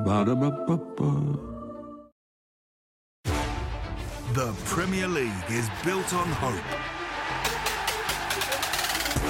[0.06, 1.40] Ba-da-ba-ba-ba.
[4.34, 6.70] The Premier League is built on hope.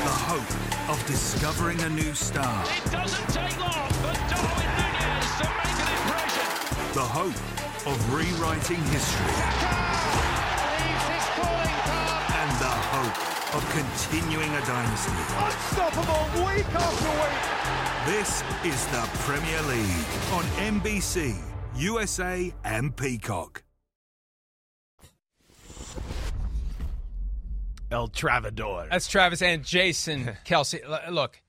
[0.04, 2.66] The hope of discovering a new star.
[2.66, 6.94] It doesn't take long for Darwin Nunez to make an impression.
[6.94, 9.34] The hope of rewriting history.
[12.36, 15.12] And the hope of continuing a dynasty.
[15.46, 18.14] Unstoppable week after week.
[18.14, 20.44] This is the Premier League on
[20.82, 21.38] NBC,
[21.78, 23.64] USA, and Peacock.
[27.90, 28.90] El Travador.
[28.90, 30.82] That's Travis and Jason Kelce.
[31.10, 31.42] Look,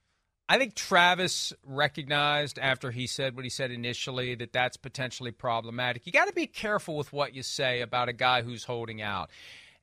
[0.48, 6.06] I think Travis recognized after he said what he said initially that that's potentially problematic.
[6.06, 9.28] You got to be careful with what you say about a guy who's holding out.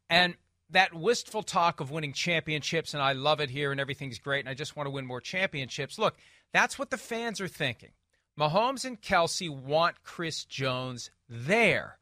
[0.10, 0.36] And
[0.71, 4.49] that wistful talk of winning championships, and I love it here and everything's great, and
[4.49, 5.99] I just want to win more championships.
[5.99, 6.15] Look,
[6.51, 7.91] that's what the fans are thinking.
[8.39, 11.99] Mahomes and Kelce want Chris Jones there.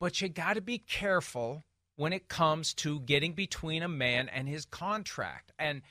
[0.00, 1.62] But you got to be careful
[1.96, 5.52] when it comes to getting between a man and his contract.
[5.58, 5.82] And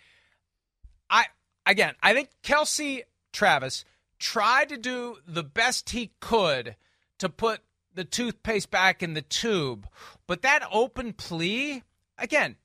[1.10, 1.26] I
[1.66, 3.86] again, I think Kelce Travis
[4.20, 6.76] tried to do the best he could
[7.20, 7.62] to put
[7.94, 9.88] the toothpaste back in the tube.
[10.28, 11.84] But that open plea,
[12.18, 12.56] again,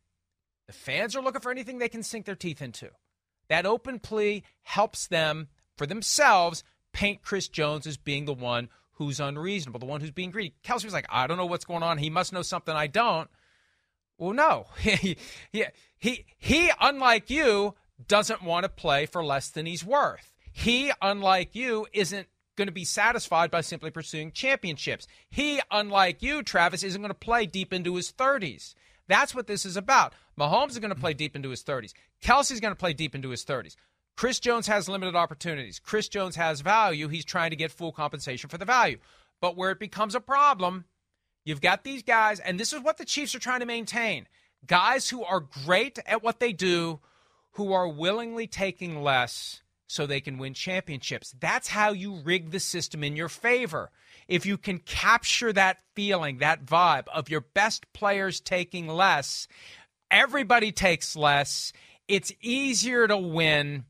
[0.67, 2.91] the fans are looking for anything they can sink their teeth into.
[3.49, 9.21] That open plea helps them, for themselves, paint Chris Jones as being the one who's
[9.21, 10.55] unreasonable, the one who's being greedy.
[10.65, 11.99] Kelce was like, I don't know what's going on.
[11.99, 13.31] He must know something I don't.
[14.19, 14.67] Well, no.
[14.79, 15.17] he,
[15.99, 17.75] he, he, unlike you,
[18.07, 20.33] doesn't want to play for less than he's worth.
[20.53, 25.07] He, unlike you, isn't going to be satisfied by simply pursuing championships.
[25.31, 28.75] He, unlike you, Travis, isn't going to play deep into his 30s.
[29.07, 30.13] That's what this is about.
[30.39, 31.93] Mahomes is going to play deep into his 30s.
[32.23, 33.77] Kelce's going to play deep into his 30s.
[34.17, 35.79] Chris Jones has limited opportunities.
[35.79, 37.09] Chris Jones has value.
[37.09, 38.99] He's trying to get full compensation for the value.
[39.41, 40.85] But where it becomes a problem,
[41.45, 44.27] you've got these guys, and this is what the Chiefs are trying to maintain
[44.67, 46.99] guys who are great at what they do
[47.59, 51.35] who are willingly taking less so they can win championships.
[51.41, 53.91] That's how you rig the system in your favor.
[54.29, 59.49] If you can capture that feeling, that vibe of your best players taking less,
[60.09, 61.73] everybody takes less,
[62.07, 63.87] it's easier to win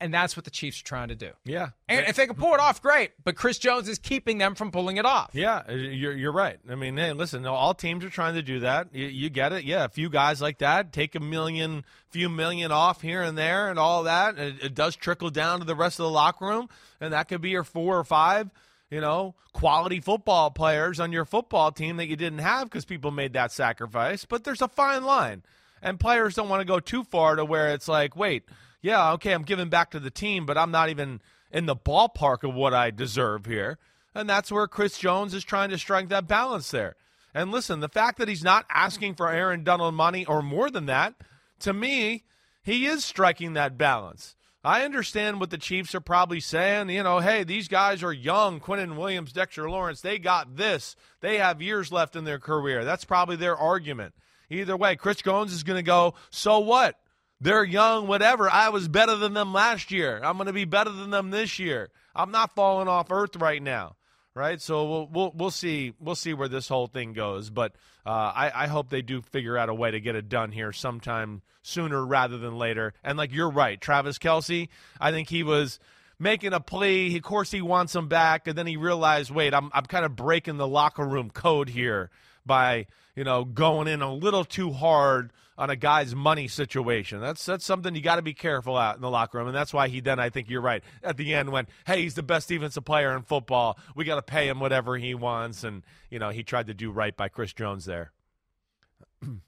[0.00, 1.30] And that's what the Chiefs are trying to do.
[1.44, 1.70] Yeah.
[1.88, 3.12] And if they can pull it off, great.
[3.24, 5.30] But Chris Jones is keeping them from pulling it off.
[5.32, 6.56] Yeah, uh, you're you're right.
[6.70, 8.94] I mean, hey, listen, all teams are trying to do that.
[8.94, 9.64] You, you get it.
[9.64, 13.70] Yeah, a few guys like that take a million, few million off here and there,
[13.70, 14.38] and all that.
[14.38, 16.68] It, it does trickle down to the rest of the locker room,
[17.00, 18.50] and that could be your four or five,
[18.90, 23.10] you know, quality football players on your football team that you didn't have because people
[23.10, 24.24] made that sacrifice.
[24.24, 25.42] But there's a fine line,
[25.82, 28.44] and players don't want to go too far to where it's like, wait
[28.80, 31.20] yeah, okay, I'm giving back to the team, but I'm not even
[31.50, 33.78] in the ballpark of what I deserve here.
[34.14, 36.96] And that's where Chris Jones is trying to strike that balance there.
[37.34, 40.86] And listen, the fact that he's not asking for Aaron Donald money or more than
[40.86, 41.14] that,
[41.60, 42.24] to me,
[42.62, 44.34] he is striking that balance.
[44.64, 46.90] I understand what the Chiefs are probably saying.
[46.90, 48.60] You know, hey, these guys are young.
[48.60, 50.96] Quinnen Williams, Dexter Lawrence, they got this.
[51.20, 52.84] They have years left in their career.
[52.84, 54.14] That's probably their argument.
[54.50, 56.98] Either way, Chris Jones is going to go, so what?
[57.40, 58.50] They're young, whatever.
[58.50, 60.20] I was better than them last year.
[60.22, 61.90] I'm going to be better than them this year.
[62.14, 63.94] I'm not falling off earth right now,
[64.34, 64.60] right?
[64.60, 67.50] So we'll we'll, we'll see we'll see where this whole thing goes.
[67.50, 67.74] But
[68.04, 70.72] uh, I, I hope they do figure out a way to get it done here
[70.72, 72.92] sometime sooner rather than later.
[73.04, 74.68] And like you're right, Travis Kelce.
[75.00, 75.78] I think he was
[76.18, 77.16] making a plea.
[77.16, 80.16] Of course, he wants him back, and then he realized, wait, I'm I'm kind of
[80.16, 82.10] breaking the locker room code here
[82.44, 87.20] by you know going in a little too hard on a guy's money situation.
[87.20, 89.74] That's that's something you got to be careful out in the locker room, and that's
[89.74, 92.48] why he then I think you're right at the end went, hey, he's the best
[92.48, 93.76] defensive player in football.
[93.94, 96.90] We got to pay him whatever he wants, and you know he tried to do
[96.90, 98.12] right by Chris Jones there.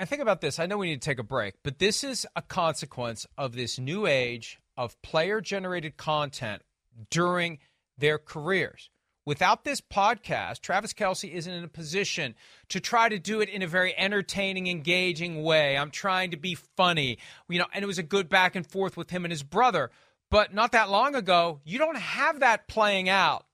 [0.00, 0.58] I think about this.
[0.58, 3.78] I know we need to take a break, but this is a consequence of this
[3.78, 6.62] new age of player generated content
[7.08, 7.58] during
[7.96, 8.89] their careers.
[9.26, 12.34] Without this podcast, Travis Kelce isn't in a position
[12.70, 15.76] to try to do it in a very entertaining, engaging way.
[15.76, 17.18] I'm trying to be funny,
[17.48, 19.90] you know, and it was a good back and forth with him and his brother.
[20.30, 23.44] But not that long ago, you don't have that playing out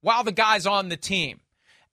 [0.00, 1.40] while the guy's on the team.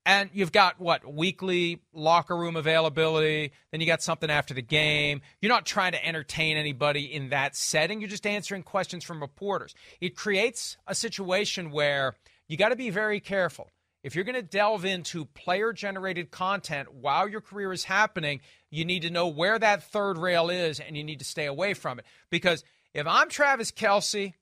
[0.05, 3.53] And you've got what weekly locker room availability.
[3.71, 5.21] Then you got something after the game.
[5.41, 8.01] You're not trying to entertain anybody in that setting.
[8.01, 9.73] You're just answering questions from reporters.
[10.01, 12.15] It creates a situation where
[12.53, 13.71] you got to be very careful.
[14.03, 18.85] If you're going to delve into player generated content while your career is happening, you
[18.85, 21.97] need to know where that third rail is and you need to stay away from
[21.97, 22.05] it.
[22.29, 24.33] Because if I'm Travis Kelce,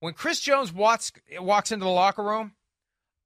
[0.00, 2.54] when Chris Jones walks, walks into the locker room,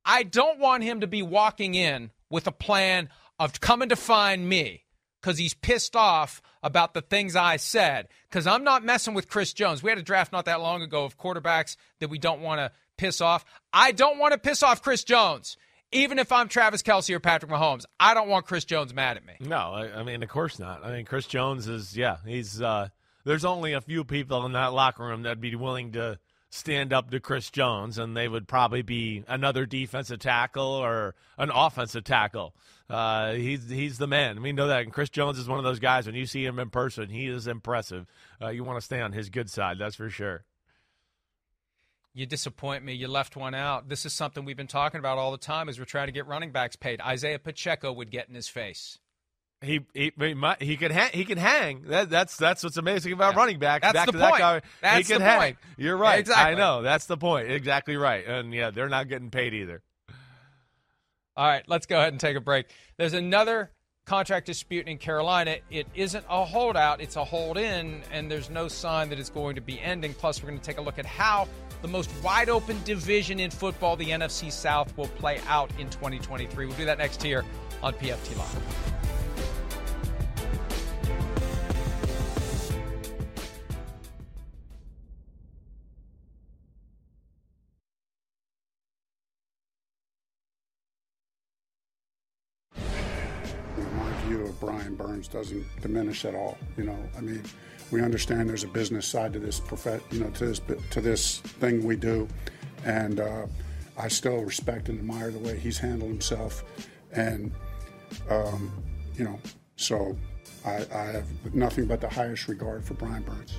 [0.05, 4.47] I don't want him to be walking in with a plan of coming to find
[4.47, 4.85] me
[5.23, 8.09] because he's pissed off about the things I said.
[8.29, 9.83] Because I'm not messing with Chris Jones.
[9.83, 12.73] We had a draft not that long ago of quarterbacks that we don't want to
[12.97, 13.45] piss off.
[13.73, 15.57] I don't want to piss off Chris Jones.
[15.93, 19.25] Even if I'm Travis Kelce or Patrick Mahomes, I don't want Chris Jones mad at
[19.25, 19.35] me.
[19.41, 20.85] No, I, I mean, of course not.
[20.85, 22.89] I mean, Chris Jones is, yeah, he's, uh,
[23.25, 26.19] there's only a few people in that locker room that'd be willing to
[26.51, 31.51] stand up to Chris Jones, and they would probably be another defensive tackle or an
[31.51, 32.55] offensive tackle.
[32.89, 34.41] Uh, he's he's the man.
[34.43, 34.83] We know that.
[34.83, 36.07] And Chris Jones is one of those guys.
[36.07, 38.07] When you see him in person, he is impressive.
[38.41, 40.45] Uh, you want to stay on his good side, that's for sure.
[42.17, 42.95] You disappoint me.
[42.95, 43.91] You left one out.
[43.91, 46.27] This is something we've been talking about all the time as we're trying to get
[46.27, 46.99] running backs paid.
[47.03, 48.99] Isaiah Pacheco would get in his face.
[49.61, 51.11] He he he, might, he could hang.
[51.13, 51.83] He can hang.
[51.89, 53.39] That, that's that's what's amazing about yeah.
[53.39, 53.83] running backs.
[53.83, 54.33] That's Back the to point.
[54.33, 55.39] That guy, that's he can the hang.
[55.39, 55.57] point.
[55.77, 56.21] You're right.
[56.21, 56.55] Exactly.
[56.55, 56.81] I know.
[56.81, 57.51] That's the point.
[57.51, 58.27] Exactly right.
[58.27, 59.83] And yeah, they're not getting paid either.
[61.37, 62.65] All right, let's go ahead and take a break.
[62.97, 63.71] There's another
[64.07, 65.59] contract dispute in Carolina.
[65.71, 69.57] It isn't a holdout, it's a hold in, and there's no sign that it's going
[69.57, 70.15] to be ending.
[70.15, 71.47] Plus, we're going to take a look at how
[71.83, 76.67] the most wide open division in football, the NFC South, will play out in 2023.
[76.67, 77.45] We'll do that next here
[77.83, 79.06] on PFT Live.
[94.61, 96.59] Brian Burns doesn't diminish at all.
[96.77, 97.43] You know, I mean,
[97.91, 99.61] we understand there's a business side to this
[100.11, 102.29] you know, to this to this thing we do,
[102.85, 103.47] and uh,
[103.99, 106.65] I still respect and admire the way he's handled himself,
[107.13, 107.53] and
[108.29, 108.73] um,
[109.17, 109.39] you know,
[109.77, 110.17] so
[110.65, 113.55] I, I have nothing but the highest regard for Brian Burns.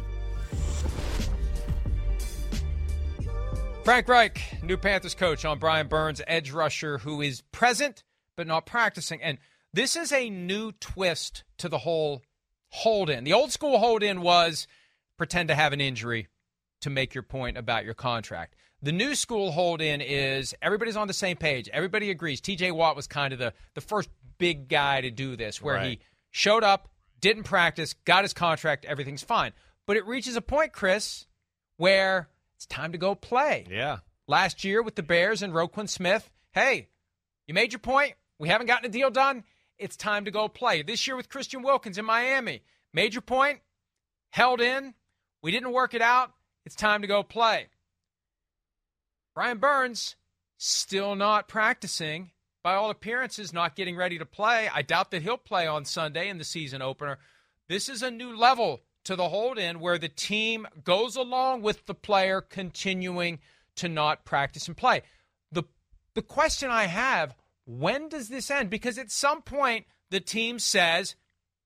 [3.84, 8.04] Frank Reich, new Panthers coach on Brian Burns, edge rusher who is present
[8.38, 9.22] but not practicing.
[9.22, 9.38] And
[9.78, 12.24] this is a new twist to the whole
[12.70, 13.24] hold in.
[13.24, 14.66] The old school hold in was
[15.18, 16.28] pretend to have an injury
[16.82, 18.56] to make your point about your contract.
[18.82, 21.70] The new school hold in is everybody's on the same page.
[21.72, 22.42] Everybody agrees.
[22.42, 24.10] TJ Watt was kind of the, the first
[24.40, 25.86] big guy to do this, where right.
[25.86, 26.00] he
[26.32, 26.90] showed up,
[27.22, 29.52] didn't practice, got his contract, everything's fine.
[29.86, 31.28] But it reaches a point, Chris,
[31.78, 33.68] where It's time to go play.
[33.70, 33.98] Yeah.
[34.28, 36.90] Last year with the Bears and Roquan Smith, hey,
[37.46, 38.14] you made your point.
[38.40, 39.44] We haven't gotten a deal done.
[39.80, 40.82] It's time to go play.
[40.82, 42.62] This year with Christian Wilkins in Miami,
[42.94, 43.60] major point,
[44.32, 44.94] held in.
[45.42, 46.32] We didn't work it out.
[46.66, 47.68] It's time to go play.
[49.34, 50.16] Brian Burns
[50.58, 52.32] still not practicing.
[52.64, 54.70] By all appearances, not getting ready to play.
[54.74, 57.18] I doubt that he'll play on Sunday in the season opener.
[57.70, 61.86] This is a new level to the hold in where the team goes along with
[61.86, 63.40] the player continuing
[63.76, 65.02] to not practice and play.
[65.50, 65.64] The
[66.14, 67.36] the question I have,
[67.68, 68.70] when does this end?
[68.70, 71.16] Because at some point the team says,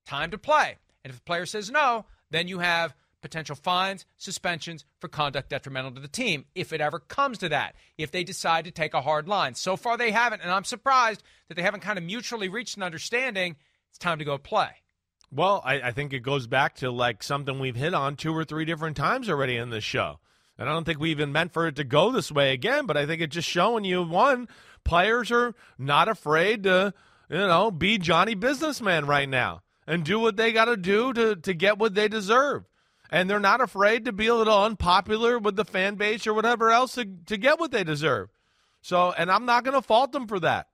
[0.05, 0.77] time to play.
[1.03, 5.91] And if the player says no, then you have potential fines, suspensions for conduct detrimental
[5.91, 9.01] to the team if it ever comes to that, if they decide to take a
[9.01, 9.53] hard line.
[9.53, 12.83] So far, they haven't, and I'm surprised that they haven't kind of mutually reached an
[12.83, 13.57] understanding.
[13.89, 14.69] It's time to go play.
[15.31, 18.43] Well, I, I think it goes back to like something we've hit on two or
[18.43, 20.19] three different times already in this show.
[20.57, 22.97] And I don't think we even meant for it to go this way again, but
[22.97, 24.47] I think it's just showing you one,
[24.83, 26.93] players are not afraid to,
[27.29, 31.53] you know, be Johnny businessman right now and do what they got to do to
[31.53, 32.65] get what they deserve
[33.11, 36.71] and they're not afraid to be a little unpopular with the fan base or whatever
[36.71, 38.29] else to, to get what they deserve.
[38.81, 40.67] So, and I'm not going to fault them for that.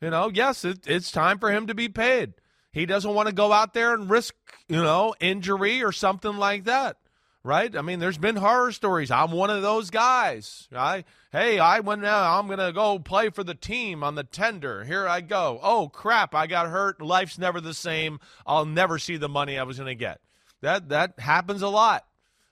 [0.00, 2.34] You know, yes, it, it's time for him to be paid.
[2.70, 4.34] He doesn't want to go out there and risk,
[4.68, 6.98] you know, injury or something like that.
[7.44, 7.74] Right?
[7.76, 9.10] I mean, there's been horror stories.
[9.10, 10.68] I'm one of those guys.
[10.74, 12.04] I hey, I went.
[12.04, 14.84] I'm gonna go play for the team on the tender.
[14.84, 15.60] Here I go.
[15.62, 16.34] Oh crap!
[16.34, 17.00] I got hurt.
[17.00, 18.18] Life's never the same.
[18.46, 20.20] I'll never see the money I was gonna get.
[20.60, 22.06] That that happens a lot,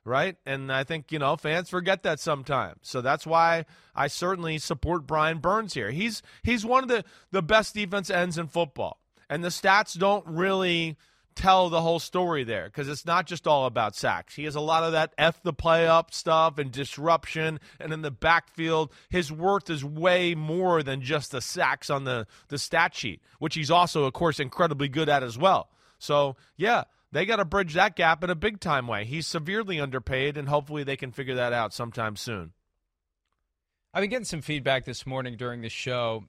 [0.04, 0.36] right?
[0.46, 2.78] And I think you know fans forget that sometimes.
[2.82, 5.90] So that's why I certainly support Brian Burns here.
[5.90, 10.26] He's he's one of the the best defense ends in football, and the stats don't
[10.26, 10.96] really
[11.36, 14.34] tell the whole story there because it's not just all about sacks.
[14.34, 17.60] He has a lot of that F the play up stuff and disruption.
[17.78, 22.26] And in the backfield, his worth is way more than just the sacks on the,
[22.48, 25.68] the stat sheet, which he's also, of course, incredibly good at as well.
[25.98, 29.04] So, yeah, they got to bridge that gap in a big time way.
[29.04, 32.52] He's severely underpaid, and hopefully they can figure that out sometime soon.
[33.94, 36.24] I've been getting some feedback this morning during the show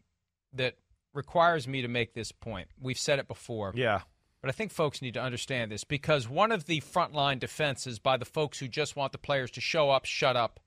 [0.54, 0.76] that
[1.14, 2.70] requires me to make this point.
[2.80, 3.74] We've said it before.
[3.76, 4.02] Yeah.
[4.48, 8.16] But I think folks need to understand this because one of the frontline defenses by
[8.16, 10.62] the folks who just want the players to show up, shut up,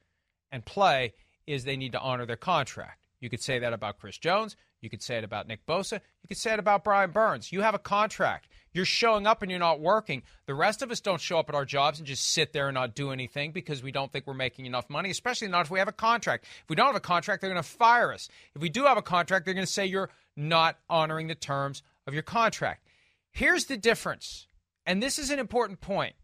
[0.53, 1.15] and play
[1.47, 3.07] is they need to honor their contract.
[3.21, 4.55] You could say that about Chris Jones.
[4.83, 5.95] You could say it about Nick Bosa.
[5.95, 7.53] You could say it about Brian Burns.
[7.53, 8.49] You have a contract.
[8.75, 10.25] You're showing up and you're not working.
[10.45, 12.75] The rest of us don't show up at our jobs and just sit there and
[12.75, 15.79] not do anything because we don't think we're making enough money, especially not if we
[15.79, 16.45] have a contract.
[16.65, 18.29] If we don't have a contract, they're going to fire us.
[18.55, 21.83] If we do have a contract, they're going to say you're not honoring the terms
[22.07, 22.85] of your contract.
[23.33, 24.47] Here's the difference,
[24.87, 26.15] and this is an important point.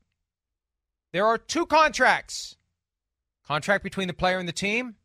[1.12, 2.56] There are two contracts
[3.46, 4.96] contract between the player and the team,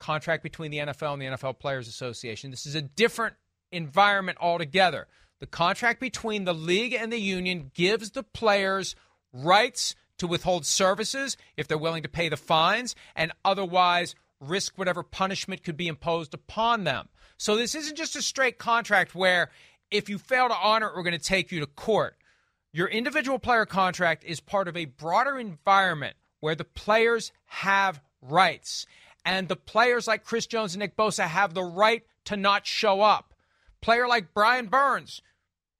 [0.00, 2.50] contract between the NFL and the NFL Players Association.
[2.50, 3.36] This is a different
[3.70, 5.06] environment altogether.
[5.40, 8.96] The contract between the league and the union gives the players
[9.32, 15.02] rights to withhold services if they're willing to pay the fines and otherwise risk whatever
[15.02, 17.08] punishment could be imposed upon them.
[17.36, 19.50] So this isn't just a straight contract where
[19.94, 22.16] if you fail to honor it, we're going to take you to court.
[22.72, 28.86] Your individual player contract is part of a broader environment where the players have rights.
[29.24, 33.00] And the players like Chris Jones and Nick Bosa have the right to not show
[33.00, 33.32] up.
[33.80, 35.22] Player like Brian Burns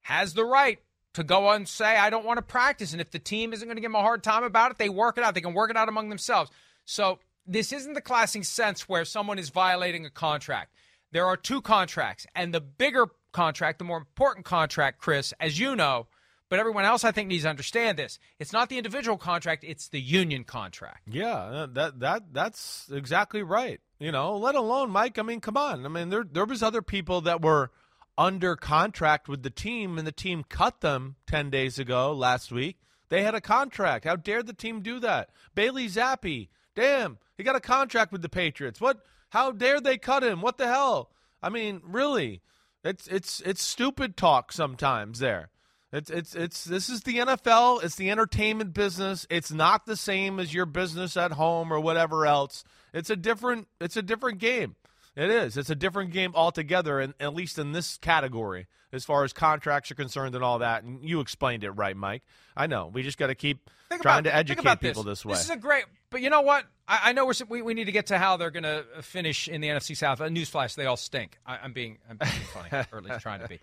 [0.03, 0.79] has the right
[1.15, 2.93] to go and say, I don't want to practice.
[2.93, 4.89] And if the team isn't going to give him a hard time about it, they
[4.89, 5.35] work it out.
[5.35, 6.51] They can work it out among themselves.
[6.85, 10.73] So this isn't the classic sense where someone is violating a contract.
[11.11, 15.77] There are two contracts, and the bigger contract, the more important contract, Chris, as you
[15.77, 16.07] know,
[16.49, 18.19] but everyone else I think needs to understand this.
[18.39, 21.03] It's not the individual contract, it's the union contract.
[21.11, 23.81] Yeah, uh, that that that's exactly right.
[23.99, 25.85] You know, let alone Mike, I mean, come on.
[25.85, 27.71] I mean, there there was other people that were
[28.17, 32.79] under contract with the team and the team cut them 10 days ago last week.
[33.09, 34.05] They had a contract.
[34.05, 35.31] How dare the team do that?
[35.55, 38.81] Bailey Zappe, damn, he got a contract with the Patriots.
[38.81, 40.41] What how dare they cut him?
[40.41, 41.11] What the hell?
[41.43, 42.41] I mean, really?
[42.85, 45.49] It's it's it's stupid talk sometimes there.
[45.93, 47.83] It's it's it's this is the NFL.
[47.83, 49.27] It's the entertainment business.
[49.31, 52.65] It's not the same as your business at home or whatever else.
[52.93, 54.77] It's a different it's a different game.
[55.17, 55.57] It is.
[55.57, 59.93] It's a different game altogether, and at least in this category, as far as contracts
[59.93, 60.83] are concerned and all that.
[60.83, 62.25] And you explained it right, Mike.
[62.57, 62.91] I know.
[62.93, 65.21] We just got to keep Think trying to educate think people this.
[65.21, 65.35] this way.
[65.35, 65.85] This is a great,
[66.15, 66.65] but you know what?
[66.87, 69.03] I, I know we're, we we need to get to how they're going to uh,
[69.03, 70.21] finish in the NFC South.
[70.21, 71.41] A newsflash: they all stink.
[71.45, 73.59] I, I'm being I'm being funny, or at least trying to be.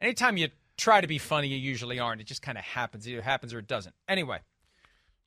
[0.00, 2.20] Anytime you try to be funny, you usually aren't.
[2.20, 3.08] It just kind of happens.
[3.08, 3.92] It either happens or it doesn't.
[4.06, 4.38] Anyway,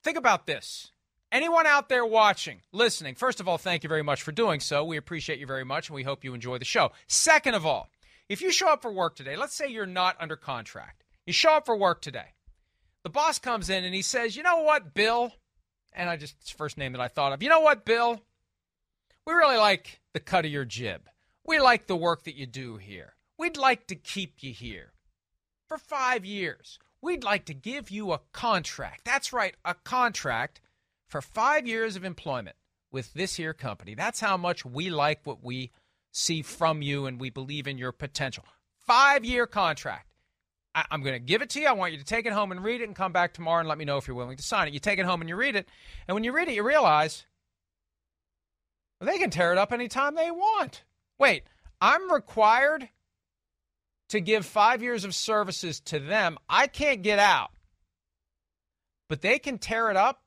[0.05, 0.93] think about this.
[1.33, 4.85] Anyone out there watching, listening, first of all, thank you very much for doing so.
[4.85, 6.93] We appreciate you very much, and we hope you enjoy the show.
[7.07, 7.89] Second of all,
[8.29, 11.55] if you show up for work today, let's say you're not under contract, you show
[11.55, 12.35] up for work today.
[13.03, 15.33] The boss comes in and he says, You know what, Bill?
[15.93, 17.43] And I just, first name that I thought of.
[17.43, 18.21] You know what, Bill?
[19.25, 21.09] We really like the cut of your jib.
[21.45, 23.13] We like the work that you do here.
[23.37, 24.93] We'd like to keep you here
[25.67, 26.79] for five years.
[27.01, 29.05] We'd like to give you a contract.
[29.05, 30.59] That's right, a contract
[31.07, 32.57] for five years of employment
[32.91, 33.95] with this here company.
[33.95, 35.71] That's how much we like what we
[36.11, 38.43] see from you and we believe in your potential.
[38.85, 40.08] Five year contract.
[40.79, 41.67] I- am going to give it to you.
[41.67, 43.69] I want you to take it home and read it and come back tomorrow and
[43.69, 44.73] let me know if you're willing to sign it.
[44.73, 45.67] You take it home and you read it.
[46.07, 47.25] And when you read it, you realize
[48.99, 50.83] well, they can tear it up anytime they want.
[51.17, 51.43] Wait,
[51.79, 52.89] I'm required
[54.09, 56.37] to give five years of services to them.
[56.49, 57.51] I can't get out.
[59.07, 60.21] But they can tear it up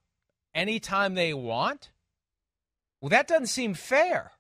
[0.54, 1.90] anytime they want?
[3.00, 4.32] Well, that doesn't seem fair.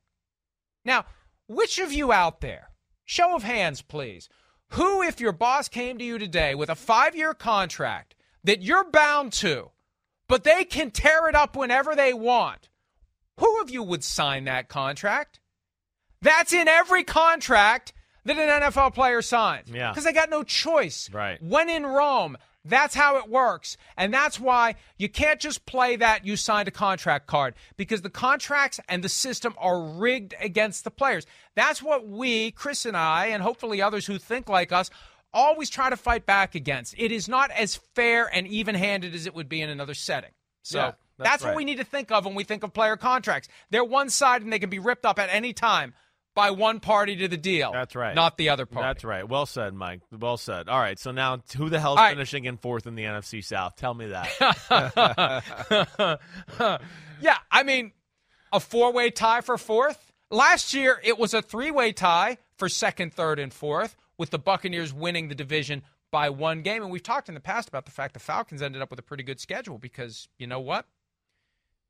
[0.84, 1.04] Now,
[1.48, 2.70] which of you out there,
[3.04, 4.28] show of hands, please,
[4.72, 8.14] who, if your boss came to you today with a five year contract
[8.44, 9.70] that you're bound to,
[10.28, 12.68] but they can tear it up whenever they want,
[13.38, 15.40] who of you would sign that contract?
[16.22, 17.92] That's in every contract
[18.24, 19.68] that an NFL player signs.
[19.68, 19.90] Yeah.
[19.90, 21.10] Because they got no choice.
[21.12, 21.42] Right.
[21.42, 23.76] When in Rome, that's how it works.
[23.96, 28.10] And that's why you can't just play that you signed a contract card because the
[28.10, 31.26] contracts and the system are rigged against the players.
[31.54, 34.90] That's what we, Chris and I, and hopefully others who think like us,
[35.34, 36.94] always try to fight back against.
[36.98, 40.30] It is not as fair and even handed as it would be in another setting.
[40.62, 42.96] So Yeah, that's, that's what we need to think of when we think of player
[42.96, 43.48] contracts.
[43.70, 45.94] They're one side and they can be ripped up at any time
[46.34, 47.72] by one party to the deal.
[47.72, 48.14] That's right.
[48.14, 48.86] Not the other party.
[48.86, 49.28] That's right.
[49.28, 50.00] Well said, Mike.
[50.10, 50.68] Well said.
[50.68, 50.98] All right.
[50.98, 52.14] So now, who the hell's All right.
[52.14, 53.76] finishing in fourth in the NFC South?
[53.76, 54.28] Tell me that.
[57.20, 57.92] yeah, I mean,
[58.52, 60.12] a four way tie for fourth.
[60.30, 64.38] Last year, it was a three way tie for second, third, and fourth, with the
[64.38, 66.82] Buccaneers winning the division by one game.
[66.82, 69.02] And we've talked in the past about the fact the Falcons ended up with a
[69.02, 70.86] pretty good schedule because you know what?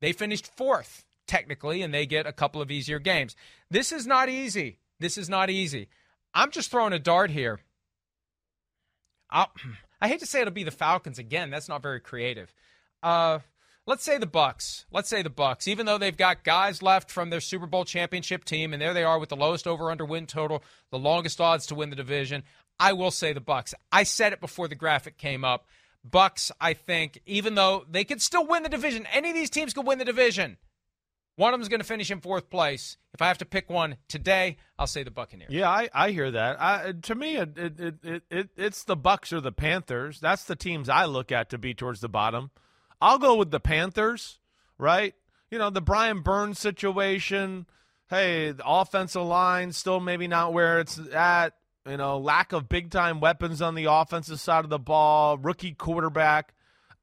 [0.01, 3.35] They finished fourth, technically, and they get a couple of easier games.
[3.69, 4.79] This is not easy.
[4.99, 5.89] This is not easy.
[6.33, 7.59] I'm just throwing a dart here.
[9.29, 9.51] I'll,
[10.01, 11.49] I hate to say it'll be the Falcons again.
[11.49, 12.53] That's not very creative.
[13.01, 13.39] Uh,
[13.85, 14.85] let's say the Bucks.
[14.91, 15.67] Let's say the Bucks.
[15.67, 19.03] Even though they've got guys left from their Super Bowl championship team, and there they
[19.03, 22.43] are with the lowest over/under win total, the longest odds to win the division.
[22.79, 23.73] I will say the Bucks.
[23.91, 25.67] I said it before the graphic came up.
[26.03, 26.51] Bucks.
[26.59, 29.87] I think even though they could still win the division, any of these teams could
[29.87, 30.57] win the division.
[31.35, 32.97] One of them is going to finish in fourth place.
[33.13, 35.51] If I have to pick one today, I'll say the Buccaneers.
[35.51, 36.61] yeah, I, I hear that.
[36.61, 40.19] I, to me, it, it, it, it it's the Bucks or the Panthers.
[40.19, 42.51] That's the teams I look at to be towards the bottom.
[43.01, 44.39] I'll go with the Panthers.
[44.77, 45.13] Right?
[45.51, 47.67] You know the Brian Burns situation.
[48.09, 51.53] Hey, the offensive line still maybe not where it's at.
[51.87, 55.37] You know, lack of big time weapons on the offensive side of the ball.
[55.37, 56.53] Rookie quarterback.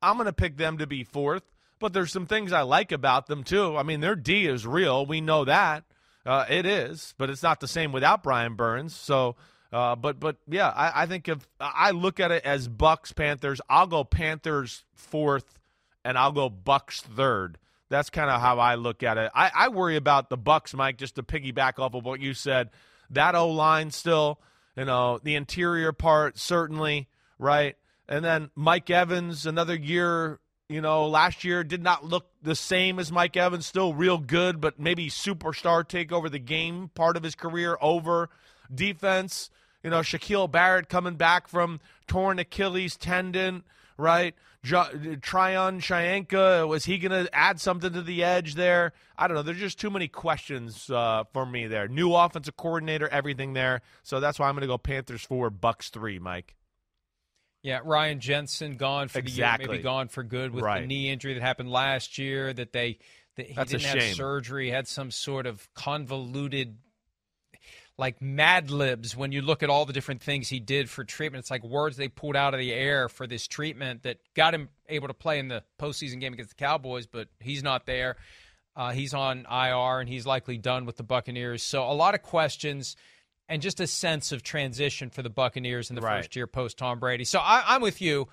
[0.03, 1.45] I'm going to pick them to be fourth.
[1.81, 3.77] But there's some things I like about them too.
[3.77, 5.05] I mean, their D is real.
[5.07, 5.83] We know that
[6.27, 8.95] uh, it is, but it's not the same without Brian Burns.
[8.95, 9.37] So,
[9.73, 13.61] uh, but but yeah, I, I think if I look at it as Bucks Panthers,
[13.69, 15.59] I'll go Panthers fourth,
[16.05, 17.59] and I'll go Bucks third.
[17.89, 19.33] That's kind of how I look at it.
[19.35, 20.99] I, I worry about the Bucks, Mike.
[20.99, 22.71] Just to piggyback off of what you said,
[23.11, 24.39] that O line still,
[24.77, 27.09] you know, the interior part certainly
[27.39, 27.77] right,
[28.07, 30.39] and then Mike Evans another year
[30.71, 34.61] you know, last year did not look the same as Mike Evans, still real good,
[34.61, 38.31] but maybe superstar take over the game part of his career over
[38.73, 39.51] defense.
[39.83, 43.65] You know, Shaquille Barrett coming back from torn Achilles tendon,
[43.99, 44.35] right?
[44.63, 48.93] Tryon Shoyinka, was he going to add something to the edge there?
[49.19, 49.43] I don't know.
[49.43, 51.89] There's just too many questions uh, for me there.
[51.89, 53.81] New offensive coordinator, everything there.
[54.05, 56.55] So that's why I'm going to go Panthers four, Bucks three, Mike.
[57.63, 61.35] Yeah, Ryan Jensen gone for the year, maybe gone for good with the knee injury
[61.35, 62.53] that happened last year.
[62.53, 62.99] That they
[63.37, 64.15] that he That's didn't have shame.
[64.15, 66.79] surgery, had some sort of convoluted,
[67.99, 69.15] like Mad Libs.
[69.15, 71.97] When you look at all the different things he did for treatment, it's like words
[71.97, 75.39] they pulled out of the air for this treatment that got him able to play
[75.39, 77.07] in the postseason game against the Cowboys.
[77.07, 78.17] But he's not there.
[78.75, 81.63] Uh, he's on IR and he's likely done with the Buccaneers.
[81.63, 82.97] So a lot of questions
[83.51, 86.19] and just a sense of transition for the Buccaneers in the Right.
[86.19, 87.25] first year post Tom Brady.
[87.25, 88.29] So I, I'm with you.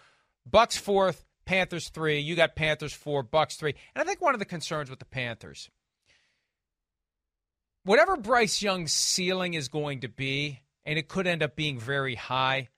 [0.46, 2.20] Bucks fourth, Panthers three.
[2.20, 3.74] You got Panthers four, Bucks three.
[3.96, 5.70] And I think one of the concerns with the Panthers,
[7.84, 12.16] whatever Bryce Young's ceiling is going to be, and it could end up being very
[12.16, 12.70] high.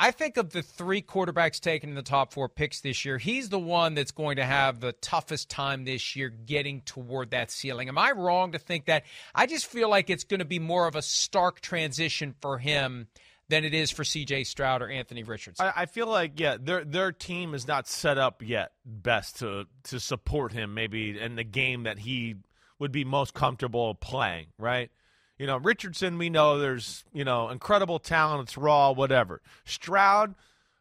[0.00, 3.48] I think of the three quarterbacks taken in the top four picks this year, he's
[3.48, 7.88] the one that's going to have the toughest time this year getting toward that ceiling.
[7.88, 9.04] Am I wrong to think that?
[9.34, 13.08] I just feel like it's going to be more of a stark transition for him
[13.48, 14.44] than it is for C.J.
[14.44, 15.66] Stroud or Anthony Richardson.
[15.66, 19.66] I, I, feel like yeah, their their team is not set up yet best to
[19.84, 22.36] to support him maybe in the game that he
[22.78, 24.48] would be most comfortable playing.
[24.58, 24.90] Right?
[25.38, 28.48] You know, Richardson, we know there's you know incredible talent.
[28.48, 29.40] It's raw, whatever.
[29.64, 30.34] Stroud.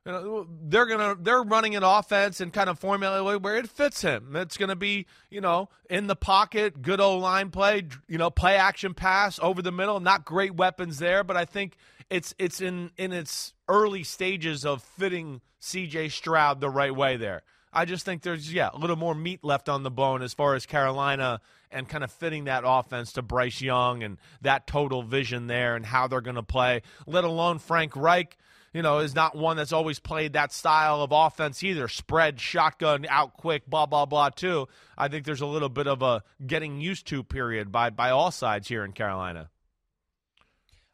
[0.05, 4.01] You know, they're gonna they're running an offense and kind of formula where it fits
[4.01, 4.35] him.
[4.35, 8.55] It's gonna be you know in the pocket, good old line play, you know play
[8.55, 9.99] action pass over the middle.
[9.99, 11.75] Not great weapons there, but I think
[12.09, 16.09] it's it's in in its early stages of fitting C.J.
[16.09, 17.43] Stroud the right way there.
[17.77, 20.55] I just think there's yeah a little more meat left on the bone as far
[20.55, 25.45] as Carolina and kind of fitting that offense to Bryce Young and that total vision
[25.45, 26.81] there and how they're going to play.
[27.05, 28.35] Let alone Frank Reich,
[28.73, 31.87] you know, is not one that's always played that style of offense either.
[31.87, 34.29] Spread, shotgun, out quick, blah blah blah.
[34.29, 34.67] Too.
[34.97, 38.31] I think there's a little bit of a getting used to period by by all
[38.31, 39.51] sides here in Carolina.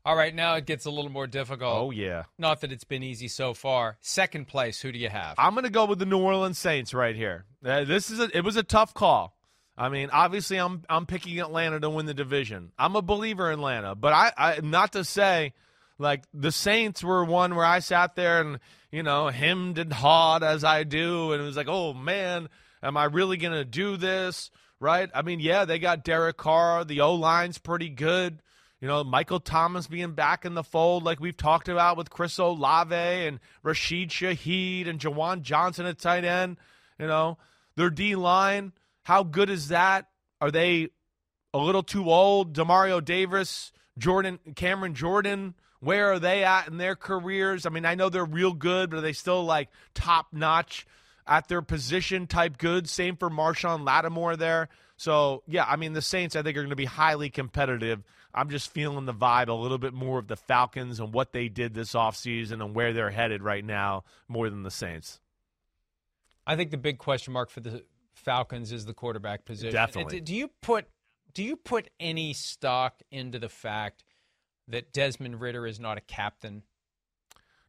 [0.06, 1.78] All right, now it gets a little more difficult.
[1.78, 2.24] Oh yeah.
[2.38, 3.98] Not that it's been easy so far.
[4.02, 5.36] Second place, who do you have?
[5.38, 7.46] I'm going to go with the New Orleans Saints right here.
[7.64, 9.38] Uh, this is a, it was a tough call.
[9.78, 12.74] I mean, obviously, I'm I'm picking Atlanta to win the division.
[12.78, 15.54] I'm a believer in Atlanta, but I, I not to say
[15.98, 18.60] like the Saints were one where I sat there and
[18.92, 22.50] you know hemmed and hawed as I do, and it was like, oh man,
[22.84, 24.52] am I really going to do this?
[24.80, 25.10] Right?
[25.16, 26.84] I mean, yeah, they got Derek Carr.
[26.84, 28.42] The O line's pretty good.
[28.84, 32.38] You know, Michael Thomas being back in the fold, like we've talked about with Chris
[32.38, 36.58] Olave and Rashid Shaheed and Juwan Johnson at tight end.
[37.00, 37.38] You know,
[37.78, 38.74] their D line,
[39.04, 40.10] how good is that?
[40.42, 40.90] Are they
[41.54, 42.54] a little too old?
[42.54, 47.66] Demario Davis, Jordan, Cameron Jordan, where are they at in their careers?
[47.66, 50.86] I mean, I know they're real good, but are they still like top notch
[51.26, 52.90] at their position type good?
[52.90, 54.68] Same for Marshon Lattimore there.
[54.98, 58.04] So, yeah, I mean, the Saints, I think, are going to be highly competitive.
[58.34, 61.50] I'm just feeling the vibe a little bit more of the Falcons and what they
[61.50, 65.20] did this offseason and where they're headed right now more than the Saints.
[66.46, 67.84] I think the big question mark for the
[68.16, 69.74] Falcons is the quarterback position.
[69.74, 70.22] Definitely.
[70.22, 70.88] Do you put
[71.34, 74.04] do you put any stock into the fact
[74.68, 76.64] that Desmond Ridder is not a captain?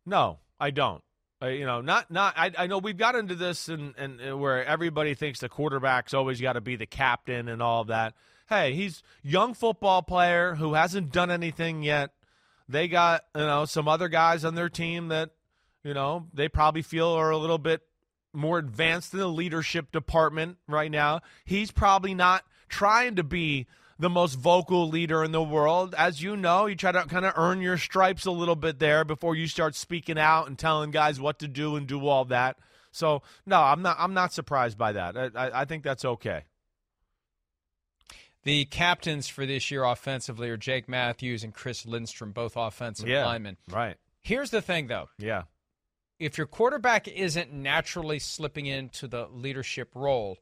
[0.05, 1.03] No, I don't.
[1.43, 2.35] Uh, you know, not not.
[2.37, 6.15] I, I know we've got into this and and, and where everybody thinks the quarterback's
[6.15, 8.15] always got to be the captain and all of that.
[8.49, 12.11] Hey, he's young football player who hasn't done anything yet.
[12.69, 15.31] They got you know some other guys on their team that
[15.83, 17.83] you know they probably feel are a little bit
[18.33, 21.21] more advanced in the leadership department right now.
[21.45, 23.67] He's probably not trying to be
[23.99, 25.95] the most vocal leader in the world.
[25.97, 29.05] As you know, you try to kind of earn your stripes a little bit there
[29.05, 32.59] before you start speaking out and telling guys what to do and do all that.
[32.91, 33.97] So no, I'm not.
[33.99, 35.17] I'm not surprised by that.
[35.35, 36.45] I, I think that's okay.
[38.45, 43.25] The captains for this year offensively are Jake Matthews and Chris Lindstrom, both offensive yeah,
[43.25, 43.57] linemen.
[43.71, 43.97] Right.
[44.21, 45.09] Here's the thing, though.
[45.19, 45.45] Yeah.
[46.19, 50.39] If your quarterback isn't naturally slipping into the leadership role,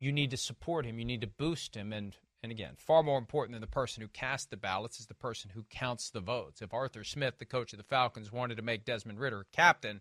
[0.00, 0.98] you need to support him.
[0.98, 1.92] You need to boost him.
[1.92, 5.14] And and again, far more important than the person who casts the ballots is the
[5.14, 6.60] person who counts the votes.
[6.60, 10.00] If Arthur Smith, the coach of the Falcons, wanted to make Desmond Ridder captain,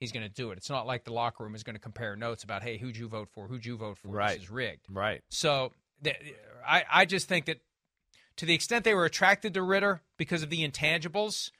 [0.00, 0.56] he's going to do it.
[0.56, 3.06] It's not like the locker room is going to compare notes about, hey, who'd you
[3.06, 3.48] vote for?
[3.48, 4.08] Who'd you vote for?
[4.08, 4.34] Right.
[4.34, 4.86] This is rigged.
[4.90, 5.20] Right.
[5.28, 5.72] So
[6.66, 7.60] I, I just think that
[8.36, 11.50] to the extent they were attracted to Ridder because of the intangibles,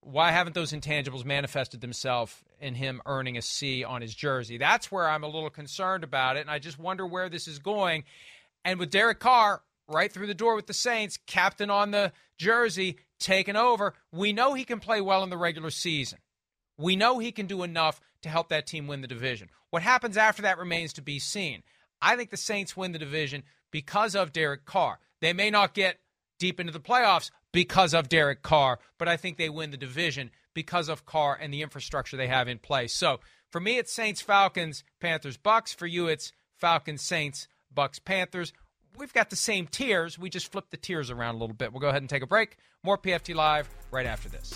[0.00, 4.58] why haven't those intangibles manifested themselves in him earning a C on his jersey?
[4.58, 7.58] That's where I'm a little concerned about it, and I just wonder where this is
[7.58, 8.04] going.
[8.64, 12.98] And with Derek Carr right through the door with the Saints, captain on the jersey,
[13.18, 16.18] taking over, we know he can play well in the regular season.
[16.76, 19.48] We know he can do enough to help that team win the division.
[19.70, 21.62] What happens after that remains to be seen.
[22.00, 25.00] I think the Saints win the division because of Derek Carr.
[25.20, 25.98] They may not get
[26.38, 30.30] deep into the playoffs because of Derek Carr, but I think they win the division
[30.54, 32.94] because of Carr and the infrastructure they have in place.
[32.94, 33.18] So
[33.50, 35.72] for me, it's Saints, Falcons, Panthers, Bucks.
[35.72, 38.52] For you, it's Falcons, Saints, Bucks, Panthers.
[38.96, 40.18] We've got the same tiers.
[40.18, 41.72] We just flip the tiers around a little bit.
[41.72, 42.56] We'll go ahead and take a break.
[42.82, 44.54] More PFT Live right after this.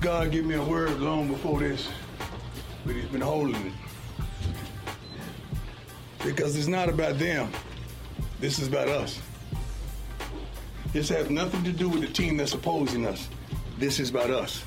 [0.00, 1.88] God give me a word long before this,
[2.84, 3.72] but he's been holding it.
[6.24, 7.50] Because it's not about them.
[8.40, 9.20] This is about us.
[10.92, 13.28] This has nothing to do with the team that's opposing us.
[13.78, 14.64] This is about us.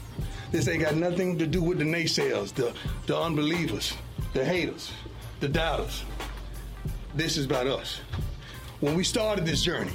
[0.51, 2.73] This ain't got nothing to do with the naysayers, the,
[3.05, 3.93] the unbelievers,
[4.33, 4.91] the haters
[5.39, 6.03] the doubters.
[7.13, 7.99] This is about us.
[8.79, 9.91] When we started this journey,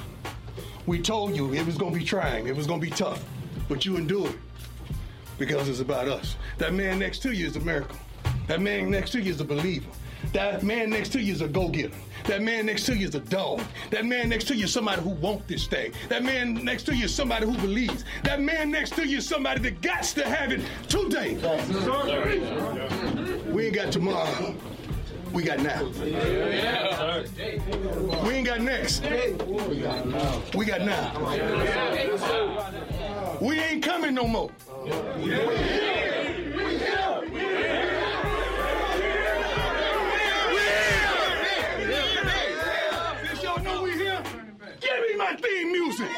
[0.86, 3.24] we told you it was going to be trying, it was going to be tough,
[3.68, 4.38] but you endured.
[5.38, 6.36] because it's about us.
[6.58, 7.96] That man next to you is a miracle.
[8.46, 9.88] That man next to you is a believer.
[10.32, 11.94] That man next to you is a go-getter.
[12.26, 13.62] That man next to you is a dog.
[13.90, 15.92] That man next to you is somebody who wants this thing.
[16.08, 18.04] That man next to you is somebody who believes.
[18.22, 21.34] That man next to you is somebody that got to have it today.
[23.50, 24.54] We ain't got tomorrow.
[25.32, 25.84] We got now.
[28.24, 29.02] We ain't got next.
[30.54, 31.12] We got now.
[33.40, 34.50] We ain't coming no more.
[46.00, 46.16] Music.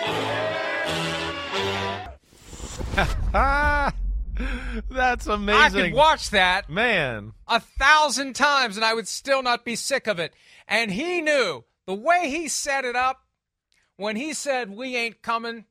[4.90, 5.60] That's amazing.
[5.60, 7.32] I could watch that Man.
[7.48, 10.34] a thousand times and I would still not be sick of it.
[10.68, 13.20] And he knew the way he set it up
[13.96, 15.66] when he said, We ain't coming,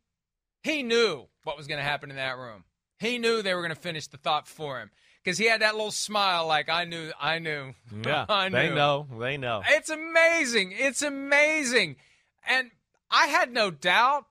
[0.64, 2.66] he knew what was going to happen in that room.
[3.00, 4.92] He knew they were going to finish the thought for him
[5.24, 7.74] because he had that little smile like, I knew, I knew.
[8.06, 8.26] Yeah.
[8.30, 8.58] I knew.
[8.58, 9.08] they know.
[9.20, 9.64] They know.
[9.68, 10.74] It's amazing.
[10.78, 11.96] It's amazing.
[12.48, 12.70] And
[13.12, 14.26] I had no doubt.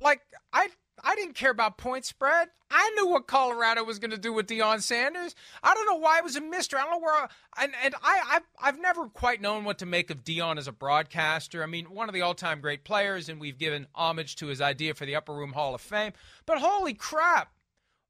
[0.00, 0.22] Like
[0.52, 0.68] I
[1.02, 2.48] I didn't care about point spread.
[2.70, 5.34] I knew what Colorado was going to do with Deion Sanders.
[5.62, 6.80] I don't know why it was a mystery.
[6.80, 7.14] I don't know where.
[7.14, 7.28] I,
[7.62, 10.72] and and I I've, I've never quite known what to make of Deion as a
[10.72, 11.62] broadcaster.
[11.62, 14.94] I mean, one of the all-time great players, and we've given homage to his idea
[14.94, 16.12] for the Upper Room Hall of Fame.
[16.46, 17.52] But holy crap,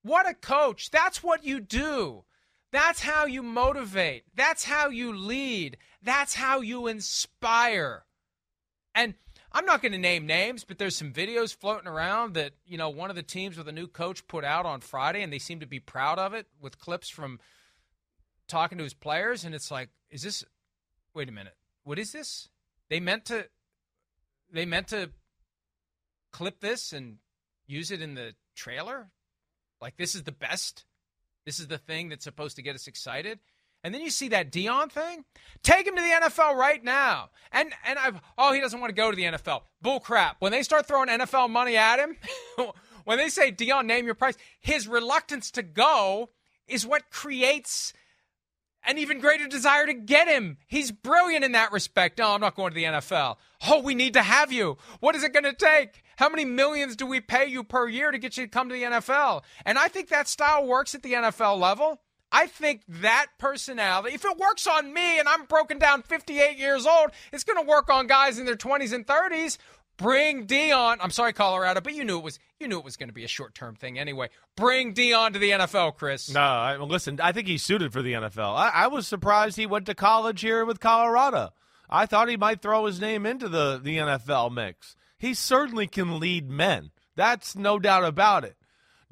[0.02, 0.90] what a coach!
[0.90, 2.24] That's what you do.
[2.72, 4.24] That's how you motivate.
[4.34, 5.76] That's how you lead.
[6.02, 8.04] That's how you inspire.
[8.94, 9.14] And
[9.56, 12.88] I'm not going to name names, but there's some videos floating around that, you know,
[12.88, 15.60] one of the teams with a new coach put out on Friday, and they seem
[15.60, 17.38] to be proud of it with clips from
[18.48, 19.44] talking to his players.
[19.44, 20.44] And it's like, is this,
[21.14, 22.48] wait a minute, what is this?
[22.90, 23.46] They meant to,
[24.52, 25.10] they meant to
[26.32, 27.18] clip this and
[27.68, 29.06] use it in the trailer?
[29.80, 30.84] Like, this is the best?
[31.46, 33.38] This is the thing that's supposed to get us excited?
[33.84, 35.24] And then you see that Deion thing.
[35.62, 37.28] Take him to the NFL right now.
[37.52, 39.60] And and I've oh he doesn't want to go to the NFL.
[39.82, 40.36] Bull crap.
[40.40, 42.16] When they start throwing NFL money at him,
[43.04, 46.30] when they say Deion, name your price, his reluctance to go
[46.66, 47.92] is what creates
[48.86, 50.58] an even greater desire to get him.
[50.66, 52.18] He's brilliant in that respect.
[52.18, 53.36] No, I'm not going to the NFL.
[53.68, 54.76] Oh, we need to have you.
[55.00, 56.02] What is it going to take?
[56.16, 58.74] How many millions do we pay you per year to get you to come to
[58.74, 59.42] the NFL?
[59.64, 62.00] And I think that style works at the NFL level.
[62.32, 66.86] I think that personality, if it works on me and I'm broken down 58 years
[66.86, 69.58] old, it's going to work on guys in their 20s and 30s.
[69.96, 70.96] Bring Deion.
[71.00, 73.22] I'm sorry, Colorado, but you knew it was you knew it was going to be
[73.22, 74.28] a short term thing anyway.
[74.56, 76.32] Bring Deion to the NFL, Chris.
[76.32, 77.20] No, I, listen.
[77.22, 78.56] I think he's suited for the NFL.
[78.56, 81.52] I, I was surprised he went to college here with Colorado.
[81.88, 84.96] I thought he might throw his name into the the NFL mix.
[85.16, 86.90] He certainly can lead men.
[87.14, 88.56] That's no doubt about it.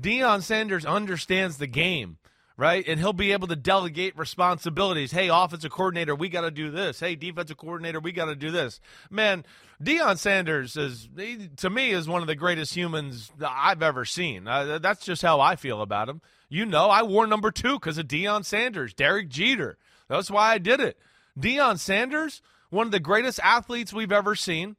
[0.00, 2.18] Deion Sanders understands the game
[2.62, 2.86] right?
[2.86, 5.10] And he'll be able to delegate responsibilities.
[5.10, 7.00] Hey, offensive coordinator, we got to do this.
[7.00, 8.80] Hey, defensive coordinator, we got to do this.
[9.10, 9.44] Man,
[9.82, 14.46] Deion Sanders is he, to me is one of the greatest humans I've ever seen.
[14.46, 16.20] Uh, that's just how I feel about him.
[16.48, 19.76] You know, I wore number two because of Deion Sanders, Derek Jeter.
[20.06, 20.96] That's why I did it.
[21.36, 24.76] Deion Sanders, one of the greatest athletes we've ever seen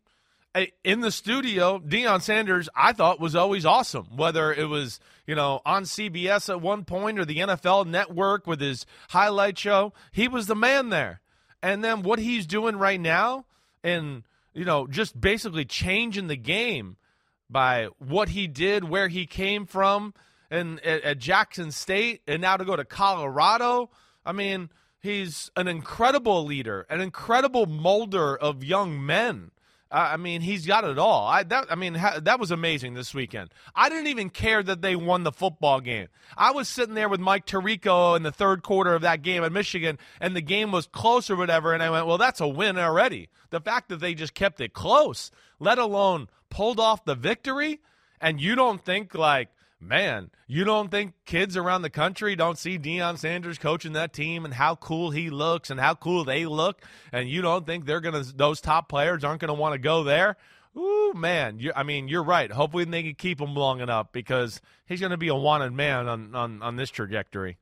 [0.84, 4.08] in the studio, Deion Sanders, I thought was always awesome.
[4.16, 8.62] Whether it was you know on CBS at one point or the NFL Network with
[8.62, 11.22] his highlight show, he was the man there.
[11.62, 13.46] And then what he's doing right now,
[13.84, 14.24] and
[14.54, 16.98] you know just basically changing the game
[17.50, 20.14] by what he did, where he came from,
[20.52, 23.90] and at, at Jackson State, and now to go to Colorado.
[24.26, 29.52] I mean, he's an incredible leader, an incredible molder of young men.
[29.96, 31.28] I mean, he's got it all.
[31.28, 33.52] I that I mean, ha, that was amazing this weekend.
[33.76, 36.08] I didn't even care that they won the football game.
[36.36, 39.52] I was sitting there with Mike Tirico in the third quarter of that game at
[39.52, 42.80] Michigan, and the game was close or whatever, and I went, "Well, that's a win
[42.80, 45.30] already." The fact that they just kept it close,
[45.60, 47.80] let alone pulled off the victory,
[48.20, 49.50] and you don't think like
[49.88, 54.46] man, you don't think kids around the country don't see Deion Sanders coaching that team
[54.46, 56.82] and how cool he looks and how cool they look,
[57.12, 60.38] and you don't think they're gonna those top players aren't gonna want to go there?
[60.76, 62.52] Ooh, man, you, I mean, you're right.
[62.52, 66.08] Hopefully, they can keep him long enough because he's going to be a wanted man
[66.08, 67.58] on, on, on this trajectory.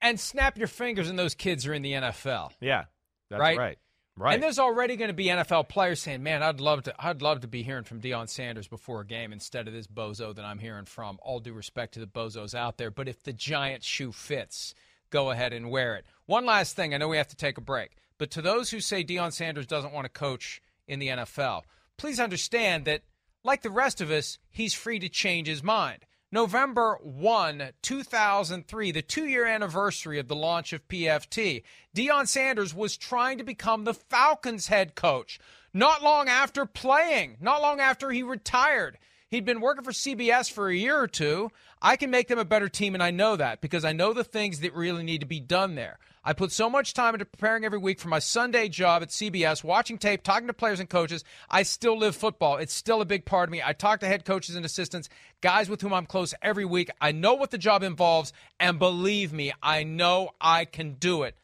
[0.00, 2.50] And snap your fingers, and those kids are in the NFL.
[2.60, 2.84] Yeah,
[3.30, 3.58] that's right.
[3.58, 3.78] right.
[4.18, 4.34] Right.
[4.34, 6.94] And there's already going to be NFL players saying, "Man, I'd love to.
[6.98, 10.34] I'd love to be hearing from Deion Sanders before a game instead of this bozo
[10.34, 13.32] that I'm hearing from." All due respect to the bozos out there, but if the
[13.32, 14.74] giant shoe fits,
[15.10, 16.04] go ahead and wear it.
[16.26, 16.94] One last thing.
[16.94, 19.66] I know we have to take a break, but to those who say Deion Sanders
[19.66, 21.62] doesn't want to coach in the NFL,
[21.96, 23.02] please understand that,
[23.44, 26.04] like the rest of us, he's free to change his mind.
[26.30, 31.62] November 1, 2003, the two year anniversary of the launch of PFT,
[31.96, 35.40] Deion Sanders was trying to become the Falcons head coach
[35.72, 38.98] not long after playing, not long after he retired.
[39.30, 41.50] He'd been working for CBS for a year or two.
[41.82, 44.24] I can make them a better team, and I know that because I know the
[44.24, 45.98] things that really need to be done there.
[46.24, 49.62] I put so much time into preparing every week for my Sunday job at CBS,
[49.62, 51.24] watching tape, talking to players and coaches.
[51.50, 52.56] I still live football.
[52.56, 53.62] It's still a big part of me.
[53.62, 55.10] I talk to head coaches and assistants,
[55.42, 56.90] guys with whom I'm close every week.
[56.98, 61.36] I know what the job involves, and believe me, I know I can do it.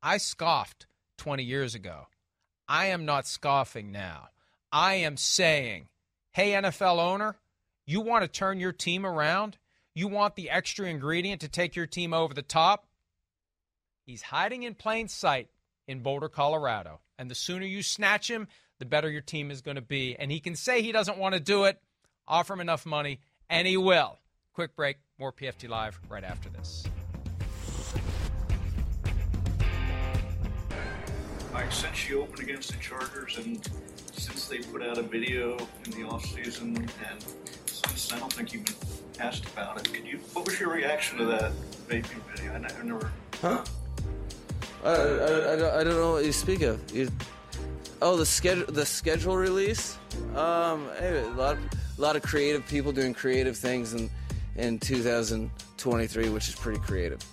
[0.00, 0.86] I scoffed
[1.18, 2.06] 20 years ago.
[2.68, 4.28] I am not scoffing now.
[4.70, 5.88] I am saying
[6.34, 7.36] Hey, NFL owner,
[7.84, 9.58] you want to turn your team around?
[9.94, 12.86] You want the extra ingredient to take your team over the top?
[14.06, 15.50] He's hiding in plain sight
[15.86, 17.00] in Boulder, Colorado.
[17.18, 20.16] And the sooner you snatch him, the better your team is going to be.
[20.16, 21.78] And he can say he doesn't want to do it.
[22.26, 23.20] Offer him enough money,
[23.50, 24.18] and he will.
[24.54, 24.96] Quick break.
[25.18, 26.84] More PFT Live right after this.
[31.52, 33.68] Mike, since you opened against the Chargers and
[34.22, 37.24] since they put out a video in the off season, and
[37.66, 38.76] since I don't think you've been
[39.18, 40.18] asked about it, could you?
[40.32, 41.52] What was your reaction to that
[41.88, 42.52] vaping video?
[42.54, 42.84] I never.
[42.84, 43.64] never Huh?
[44.84, 46.80] I, I, I, don't- I don't know what you speak of.
[46.94, 47.08] You,
[48.00, 49.98] oh, the schedule, the schedule release.
[50.36, 51.62] Um, hey, a lot, of,
[51.98, 54.08] a lot of creative people doing creative things in
[54.56, 57.20] in 2023, which is pretty creative.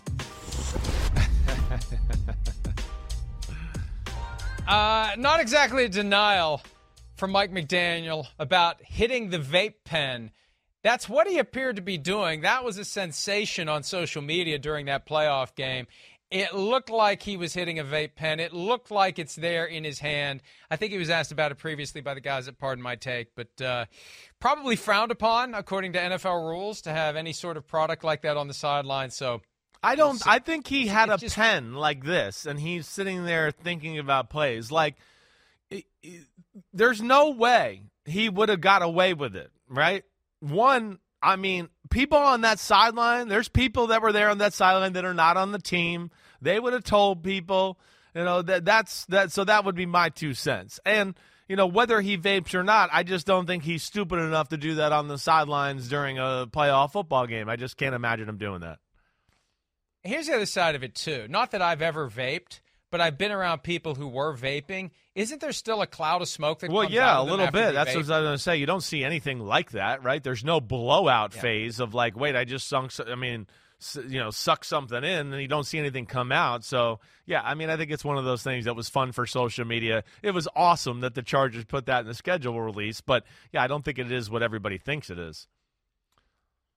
[4.67, 6.61] Uh, not exactly a denial
[7.19, 10.31] from Mike McDaniel about hitting the vape pen.
[10.81, 12.41] That's what he appeared to be doing.
[12.41, 15.87] That was a sensation on social media during that playoff game.
[16.31, 18.39] It looked like he was hitting a vape pen.
[18.39, 20.41] It looked like it's there in his hand.
[20.69, 23.35] I think he was asked about it previously by the guys at Pardon My Take,
[23.35, 23.85] but uh,
[24.39, 28.37] probably frowned upon, according to NFL rules, to have any sort of product like that
[28.37, 29.09] on the sideline.
[29.09, 29.41] So
[29.81, 30.17] I don't.
[30.17, 30.29] see.
[30.29, 34.29] I think he had a just- pen like this, and he's sitting there thinking about
[34.29, 34.71] plays.
[34.71, 34.95] Like,
[36.73, 40.03] there's no way he would have got away with it, right?
[40.39, 43.27] One, I mean, people on that sideline.
[43.27, 46.11] There's people that were there on that sideline that are not on the team.
[46.41, 47.79] They would have told people,
[48.15, 49.31] you know, that that's that.
[49.31, 50.79] So that would be my two cents.
[50.85, 51.15] And
[51.49, 54.57] you know, whether he vapes or not, I just don't think he's stupid enough to
[54.57, 57.49] do that on the sidelines during a playoff football game.
[57.49, 58.77] I just can't imagine him doing that.
[60.03, 61.25] Here's the other side of it too.
[61.27, 62.59] Not that I've ever vaped,
[62.91, 64.91] but I've been around people who were vaping.
[65.15, 67.73] Isn't there still a cloud of smoke that Well, comes yeah, out a little bit.
[67.73, 67.95] That's vape?
[67.95, 68.57] what I was going to say.
[68.57, 70.23] You don't see anything like that, right?
[70.23, 71.41] There's no blowout Yeah.
[71.41, 72.91] phase of like, wait, I just sunk.
[72.91, 73.47] so- I mean,
[74.09, 76.65] you know, suck something in, and you don't see anything come out.
[76.65, 79.25] So, yeah, I mean, I think it's one of those things that was fun for
[79.25, 80.03] social media.
[80.21, 83.23] It was awesome that the Chargers put that in the schedule release, but
[83.53, 85.47] yeah, I don't think it is what everybody thinks it is.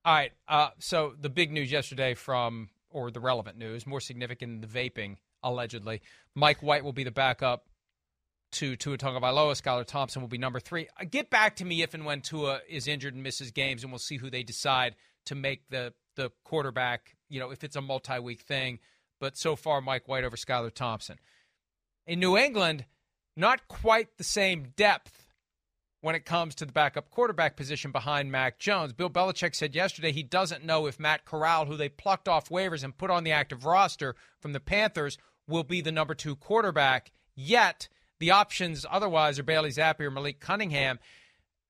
[0.04, 0.32] All right.
[0.48, 4.90] Uh, so the big news yesterday from, or the relevant news, more significant than the
[4.90, 6.02] vaping, allegedly.
[6.34, 7.66] Mike White will be the backup
[8.52, 9.60] to Tua Tagovailoa.
[9.60, 10.88] Skylar Thompson will be number three.
[11.00, 13.92] Uh, Get back to me if and when Tua is injured and misses games, and
[13.92, 17.16] we'll see who they decide to make the the quarterback.
[17.28, 18.78] You know, if it's a multi-week thing.
[19.20, 21.18] But so far, Mike White over Skylar Thompson.
[22.06, 22.84] In New England,
[23.36, 25.28] not quite the same depth
[26.00, 28.92] when it comes to the backup quarterback position behind Mac Jones.
[28.92, 32.82] Bill Belichick said yesterday he doesn't know if Matt Corral, who they plucked off waivers
[32.82, 35.16] and put on the active roster from the Panthers,
[35.48, 37.12] will be the number two quarterback.
[37.34, 37.88] Yet
[38.18, 40.98] the options otherwise are Bailey Zappe or Malik Cunningham.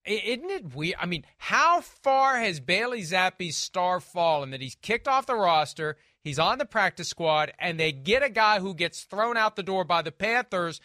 [0.05, 0.97] Isn't it weird?
[1.01, 5.97] I mean, how far has Bailey Zappe's star fallen that he's kicked off the roster,
[6.25, 9.63] he's on the practice squad, and they get a guy who gets thrown out the
[9.63, 10.81] door by the Panthers,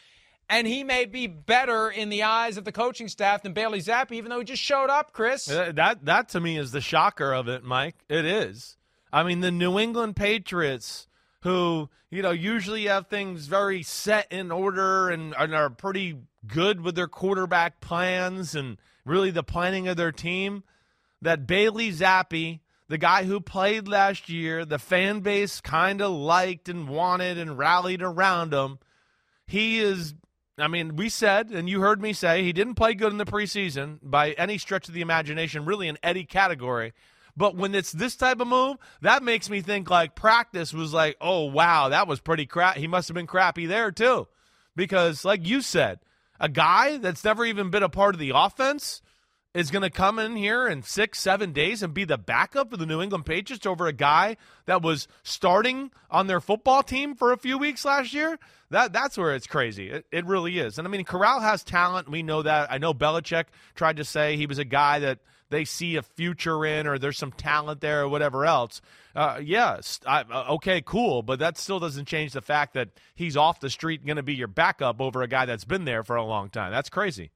[0.47, 4.11] and he may be better in the eyes of the coaching staff than Bailey Zappe,
[4.11, 5.49] even though he just showed up, Chris.
[5.49, 7.95] Uh, That that to me is the shocker of it, Mike.
[8.07, 8.77] It is.
[9.11, 11.07] I mean, the New England Patriots,
[11.41, 16.17] who you know usually have things very set in order and, and are pretty
[16.47, 20.63] good with their quarterback plans and really the planning of their team,
[21.21, 26.69] that Bailey Zappe, the guy who played last year, the fan base kind of liked
[26.69, 28.79] and wanted and rallied around him,
[29.45, 30.13] he is
[30.59, 33.25] I mean, we said, and you heard me say, he didn't play good in the
[33.25, 36.93] preseason by any stretch of the imagination, really in any category.
[37.37, 41.17] But when it's this type of move, that makes me think like practice was like,
[41.21, 42.77] oh, wow, that was pretty crap.
[42.77, 44.27] He must have been crappy there, too.
[44.75, 45.99] Because, like you said,
[46.39, 49.01] a guy that's never even been a part of the offense
[49.53, 52.77] is going to come in here in six, seven days and be the backup for
[52.77, 57.31] the New England Patriots over a guy that was starting on their football team for
[57.31, 58.37] a few weeks last year.
[58.69, 59.89] That that's where it's crazy.
[59.89, 60.77] It, it really is.
[60.77, 62.09] And I mean, Corral has talent.
[62.09, 62.71] We know that.
[62.71, 65.19] I know Belichick tried to say he was a guy that
[65.49, 68.81] they see a future in or there's some talent there or whatever else,
[69.15, 71.23] uh, yes, I, uh, okay, cool.
[71.23, 74.35] But that still doesn't change the fact that he's off the street going to be
[74.35, 76.71] your backup over a guy that's been there for a long time.
[76.71, 77.31] That's crazy.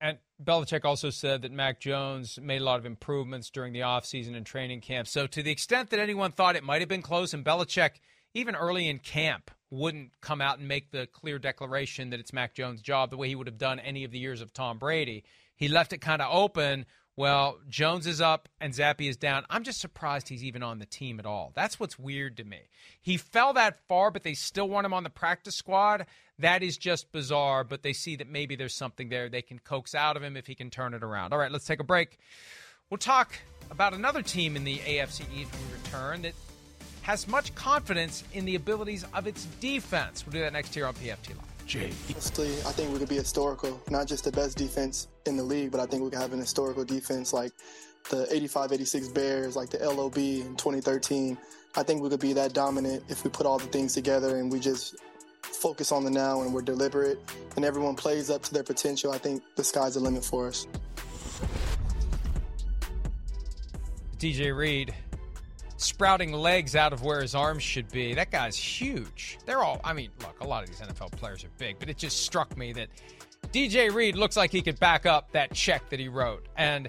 [0.00, 4.36] And Belichick also said that Mac Jones made a lot of improvements during the offseason
[4.36, 5.08] and training camp.
[5.08, 7.96] So, to the extent that anyone thought it might have been close, and Belichick,
[8.32, 12.54] even early in camp, wouldn't come out and make the clear declaration that it's Mac
[12.54, 15.24] Jones' job the way he would have done any of the years of Tom Brady.
[15.58, 16.86] He left it kind of open.
[17.16, 19.44] Well, Jones is up and Zappe is down.
[19.50, 21.50] I'm just surprised he's even on the team at all.
[21.56, 22.60] That's what's weird to me.
[23.02, 26.06] He fell that far, but they still want him on the practice squad.
[26.38, 29.96] That is just bizarre, but they see that maybe there's something there they can coax
[29.96, 31.32] out of him if he can turn it around.
[31.32, 32.18] All right, let's take a break.
[32.88, 33.32] We'll talk
[33.68, 36.34] about another team in the AFC East when we return that
[37.02, 40.24] has much confidence in the abilities of its defense.
[40.24, 41.47] We'll do that next here on PFT Live.
[41.68, 41.92] Jay.
[42.10, 43.80] Honestly, I think we could be historical.
[43.90, 46.40] Not just the best defense in the league, but I think we could have an
[46.40, 47.52] historical defense like
[48.10, 51.36] the 85 86 Bears, like the LOB in 2013.
[51.76, 54.50] I think we could be that dominant if we put all the things together and
[54.50, 54.96] we just
[55.42, 57.18] focus on the now and we're deliberate
[57.56, 59.12] and everyone plays up to their potential.
[59.12, 60.66] I think the sky's the limit for us.
[64.18, 64.94] DJ Reed
[65.80, 68.14] sprouting legs out of where his arms should be.
[68.14, 69.38] That guy's huge.
[69.46, 71.96] They're all, I mean, look, a lot of these NFL players are big, but it
[71.96, 72.88] just struck me that
[73.52, 76.46] DJ Reed looks like he could back up that check that he wrote.
[76.56, 76.88] And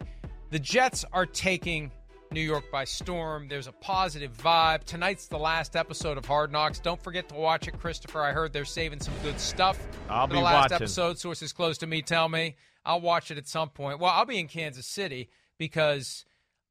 [0.50, 1.92] the Jets are taking
[2.32, 3.48] New York by storm.
[3.48, 4.84] There's a positive vibe.
[4.84, 6.80] Tonight's the last episode of Hard Knocks.
[6.80, 8.22] Don't forget to watch it, Christopher.
[8.22, 9.80] I heard they're saving some good stuff
[10.10, 10.76] I'll for be the last watching.
[10.76, 11.18] episode.
[11.20, 12.56] Sources close to me tell me.
[12.86, 14.00] I'll watch it at some point.
[14.00, 16.26] Well, I'll be in Kansas City because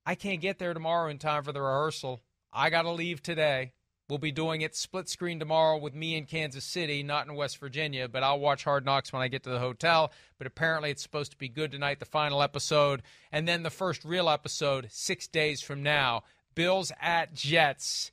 [0.09, 2.22] I can't get there tomorrow in time for the rehearsal.
[2.50, 3.74] I got to leave today.
[4.09, 7.59] We'll be doing it split screen tomorrow with me in Kansas City, not in West
[7.59, 10.11] Virginia, but I'll watch Hard Knocks when I get to the hotel.
[10.38, 13.02] But apparently it's supposed to be good tonight, the final episode.
[13.30, 16.22] And then the first real episode six days from now
[16.54, 18.11] Bills at Jets.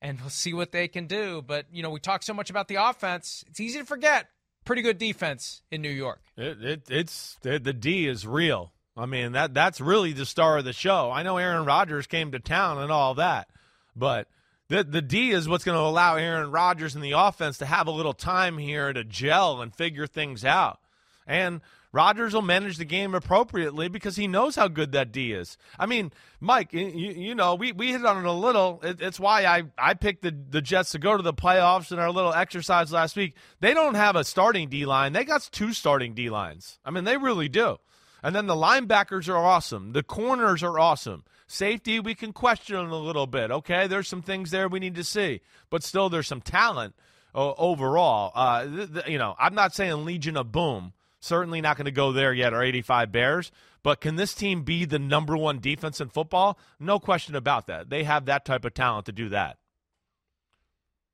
[0.00, 1.42] And we'll see what they can do.
[1.44, 4.28] But, you know, we talk so much about the offense, it's easy to forget.
[4.64, 6.22] Pretty good defense in New York.
[6.36, 8.73] It, it, it's the, the D is real.
[8.96, 11.10] I mean that that's really the star of the show.
[11.10, 13.48] I know Aaron Rodgers came to town and all that,
[13.96, 14.28] but
[14.68, 17.86] the the D is what's going to allow Aaron Rodgers and the offense to have
[17.86, 20.78] a little time here to gel and figure things out.
[21.26, 21.60] And
[21.94, 25.56] Rodgers will manage the game appropriately because he knows how good that D is.
[25.78, 28.80] I mean, Mike, you, you know, we, we hit on it a little.
[28.82, 32.00] It, it's why I, I picked the, the Jets to go to the playoffs in
[32.00, 33.36] our little exercise last week.
[33.60, 36.80] They don't have a starting D line, they got two starting D lines.
[36.84, 37.78] I mean, they really do.
[38.24, 39.92] And then the linebackers are awesome.
[39.92, 41.24] The corners are awesome.
[41.46, 43.50] Safety, we can question a little bit.
[43.50, 46.94] Okay, there's some things there we need to see, but still, there's some talent
[47.34, 48.32] uh, overall.
[48.34, 50.94] Uh, th- th- you know, I'm not saying Legion of Boom.
[51.20, 53.52] Certainly not going to go there yet, or 85 Bears.
[53.82, 56.58] But can this team be the number one defense in football?
[56.80, 57.90] No question about that.
[57.90, 59.58] They have that type of talent to do that.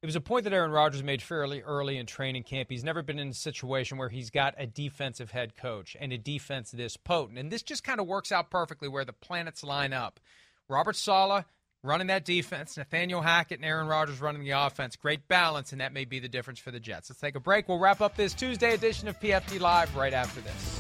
[0.02, 2.70] It was a point that Aaron Rodgers made fairly early in training camp.
[2.70, 6.16] He's never been in a situation where he's got a defensive head coach and a
[6.16, 7.38] defense this potent.
[7.38, 10.18] And this just kind of works out perfectly where the planets line up.
[10.68, 11.44] Robert Saleh
[11.82, 14.96] running that defense, Nathaniel Hackett and Aaron Rodgers running the offense.
[14.96, 17.10] Great balance, and that may be the difference for the Jets.
[17.10, 17.68] Let's take a break.
[17.68, 20.79] We'll wrap up this Tuesday edition of PFT Live right after this.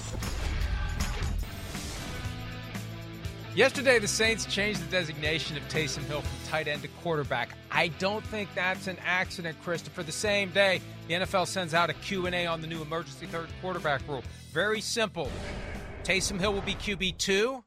[3.56, 7.56] Yesterday, the Saints changed the designation of Taysom Hill from tight end to quarterback.
[7.72, 10.04] I don't think that's an accident, Christopher.
[10.04, 14.06] The same day, the NFL sends out a Q&A on the new emergency third quarterback
[14.06, 14.22] rule.
[14.52, 15.28] Very simple.
[16.04, 17.64] Taysom Hill will be QB2,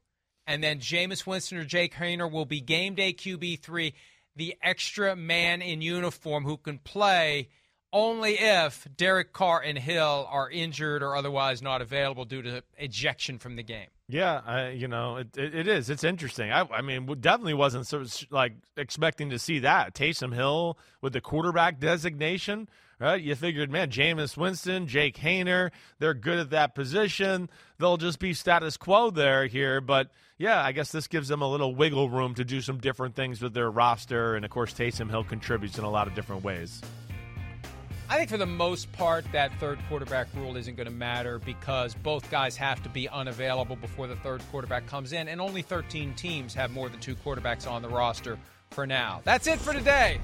[0.47, 3.93] and then Jameis Winston or Jake Haener will be game day QB3,
[4.37, 7.49] the extra man in uniform who can play
[7.91, 13.37] only if Derek Carr and Hill are injured or otherwise not available due to ejection
[13.37, 13.89] from the game.
[14.09, 15.89] Yeah, I, you know, it, it, it is.
[15.89, 16.51] It's interesting.
[16.51, 17.89] I, I mean, definitely wasn't
[18.31, 22.67] like expecting to see that Taysom Hill with the quarterback designation.
[22.99, 23.21] Right?
[23.21, 27.49] You figured, man, Jameis Winston, Jake Haener, they're good at that position.
[27.77, 29.81] They'll just be status quo there here.
[29.81, 33.15] But yeah, I guess this gives them a little wiggle room to do some different
[33.15, 34.35] things with their roster.
[34.35, 36.81] And of course, Taysom Hill contributes in a lot of different ways.
[38.09, 41.95] I think for the most part, that third quarterback rule isn't going to matter because
[41.95, 46.13] both guys have to be unavailable before the third quarterback comes in, and only 13
[46.13, 48.37] teams have more than two quarterbacks on the roster
[48.71, 49.21] for now.
[49.23, 50.19] That's it for today.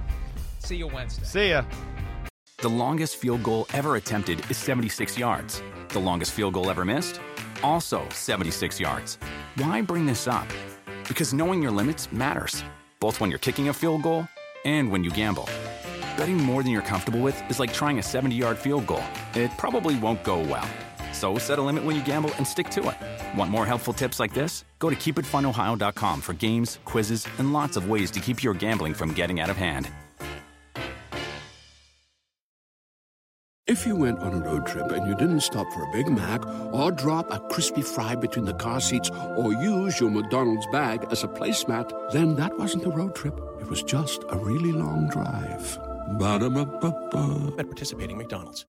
[0.59, 1.23] See you Wednesday.
[1.23, 1.63] See ya.
[2.57, 5.63] The longest field goal ever attempted is 76 yards.
[5.89, 7.21] The longest field goal ever missed?
[7.63, 9.17] Also 76 yards.
[9.55, 10.47] Why bring this up?
[11.07, 12.63] Because knowing your limits matters,
[12.99, 14.27] both when you're kicking a field goal
[14.65, 15.47] and when you gamble.
[16.19, 19.05] Betting more than you're comfortable with is like trying a 70 yard field goal.
[19.35, 20.67] It probably won't go well.
[21.13, 23.37] So set a limit when you gamble and stick to it.
[23.37, 24.65] Want more helpful tips like this?
[24.79, 29.13] Go to keepitfunohio.com for games, quizzes, and lots of ways to keep your gambling from
[29.13, 29.87] getting out of hand.
[33.65, 36.45] If you went on a road trip and you didn't stop for a Big Mac
[36.73, 41.23] or drop a crispy fry between the car seats or use your McDonald's bag as
[41.23, 43.39] a placemat, then that wasn't a road trip.
[43.61, 45.79] It was just a really long drive.
[46.17, 47.59] Ba-da-ba-ba-ba.
[47.59, 48.65] At participating McDonald's.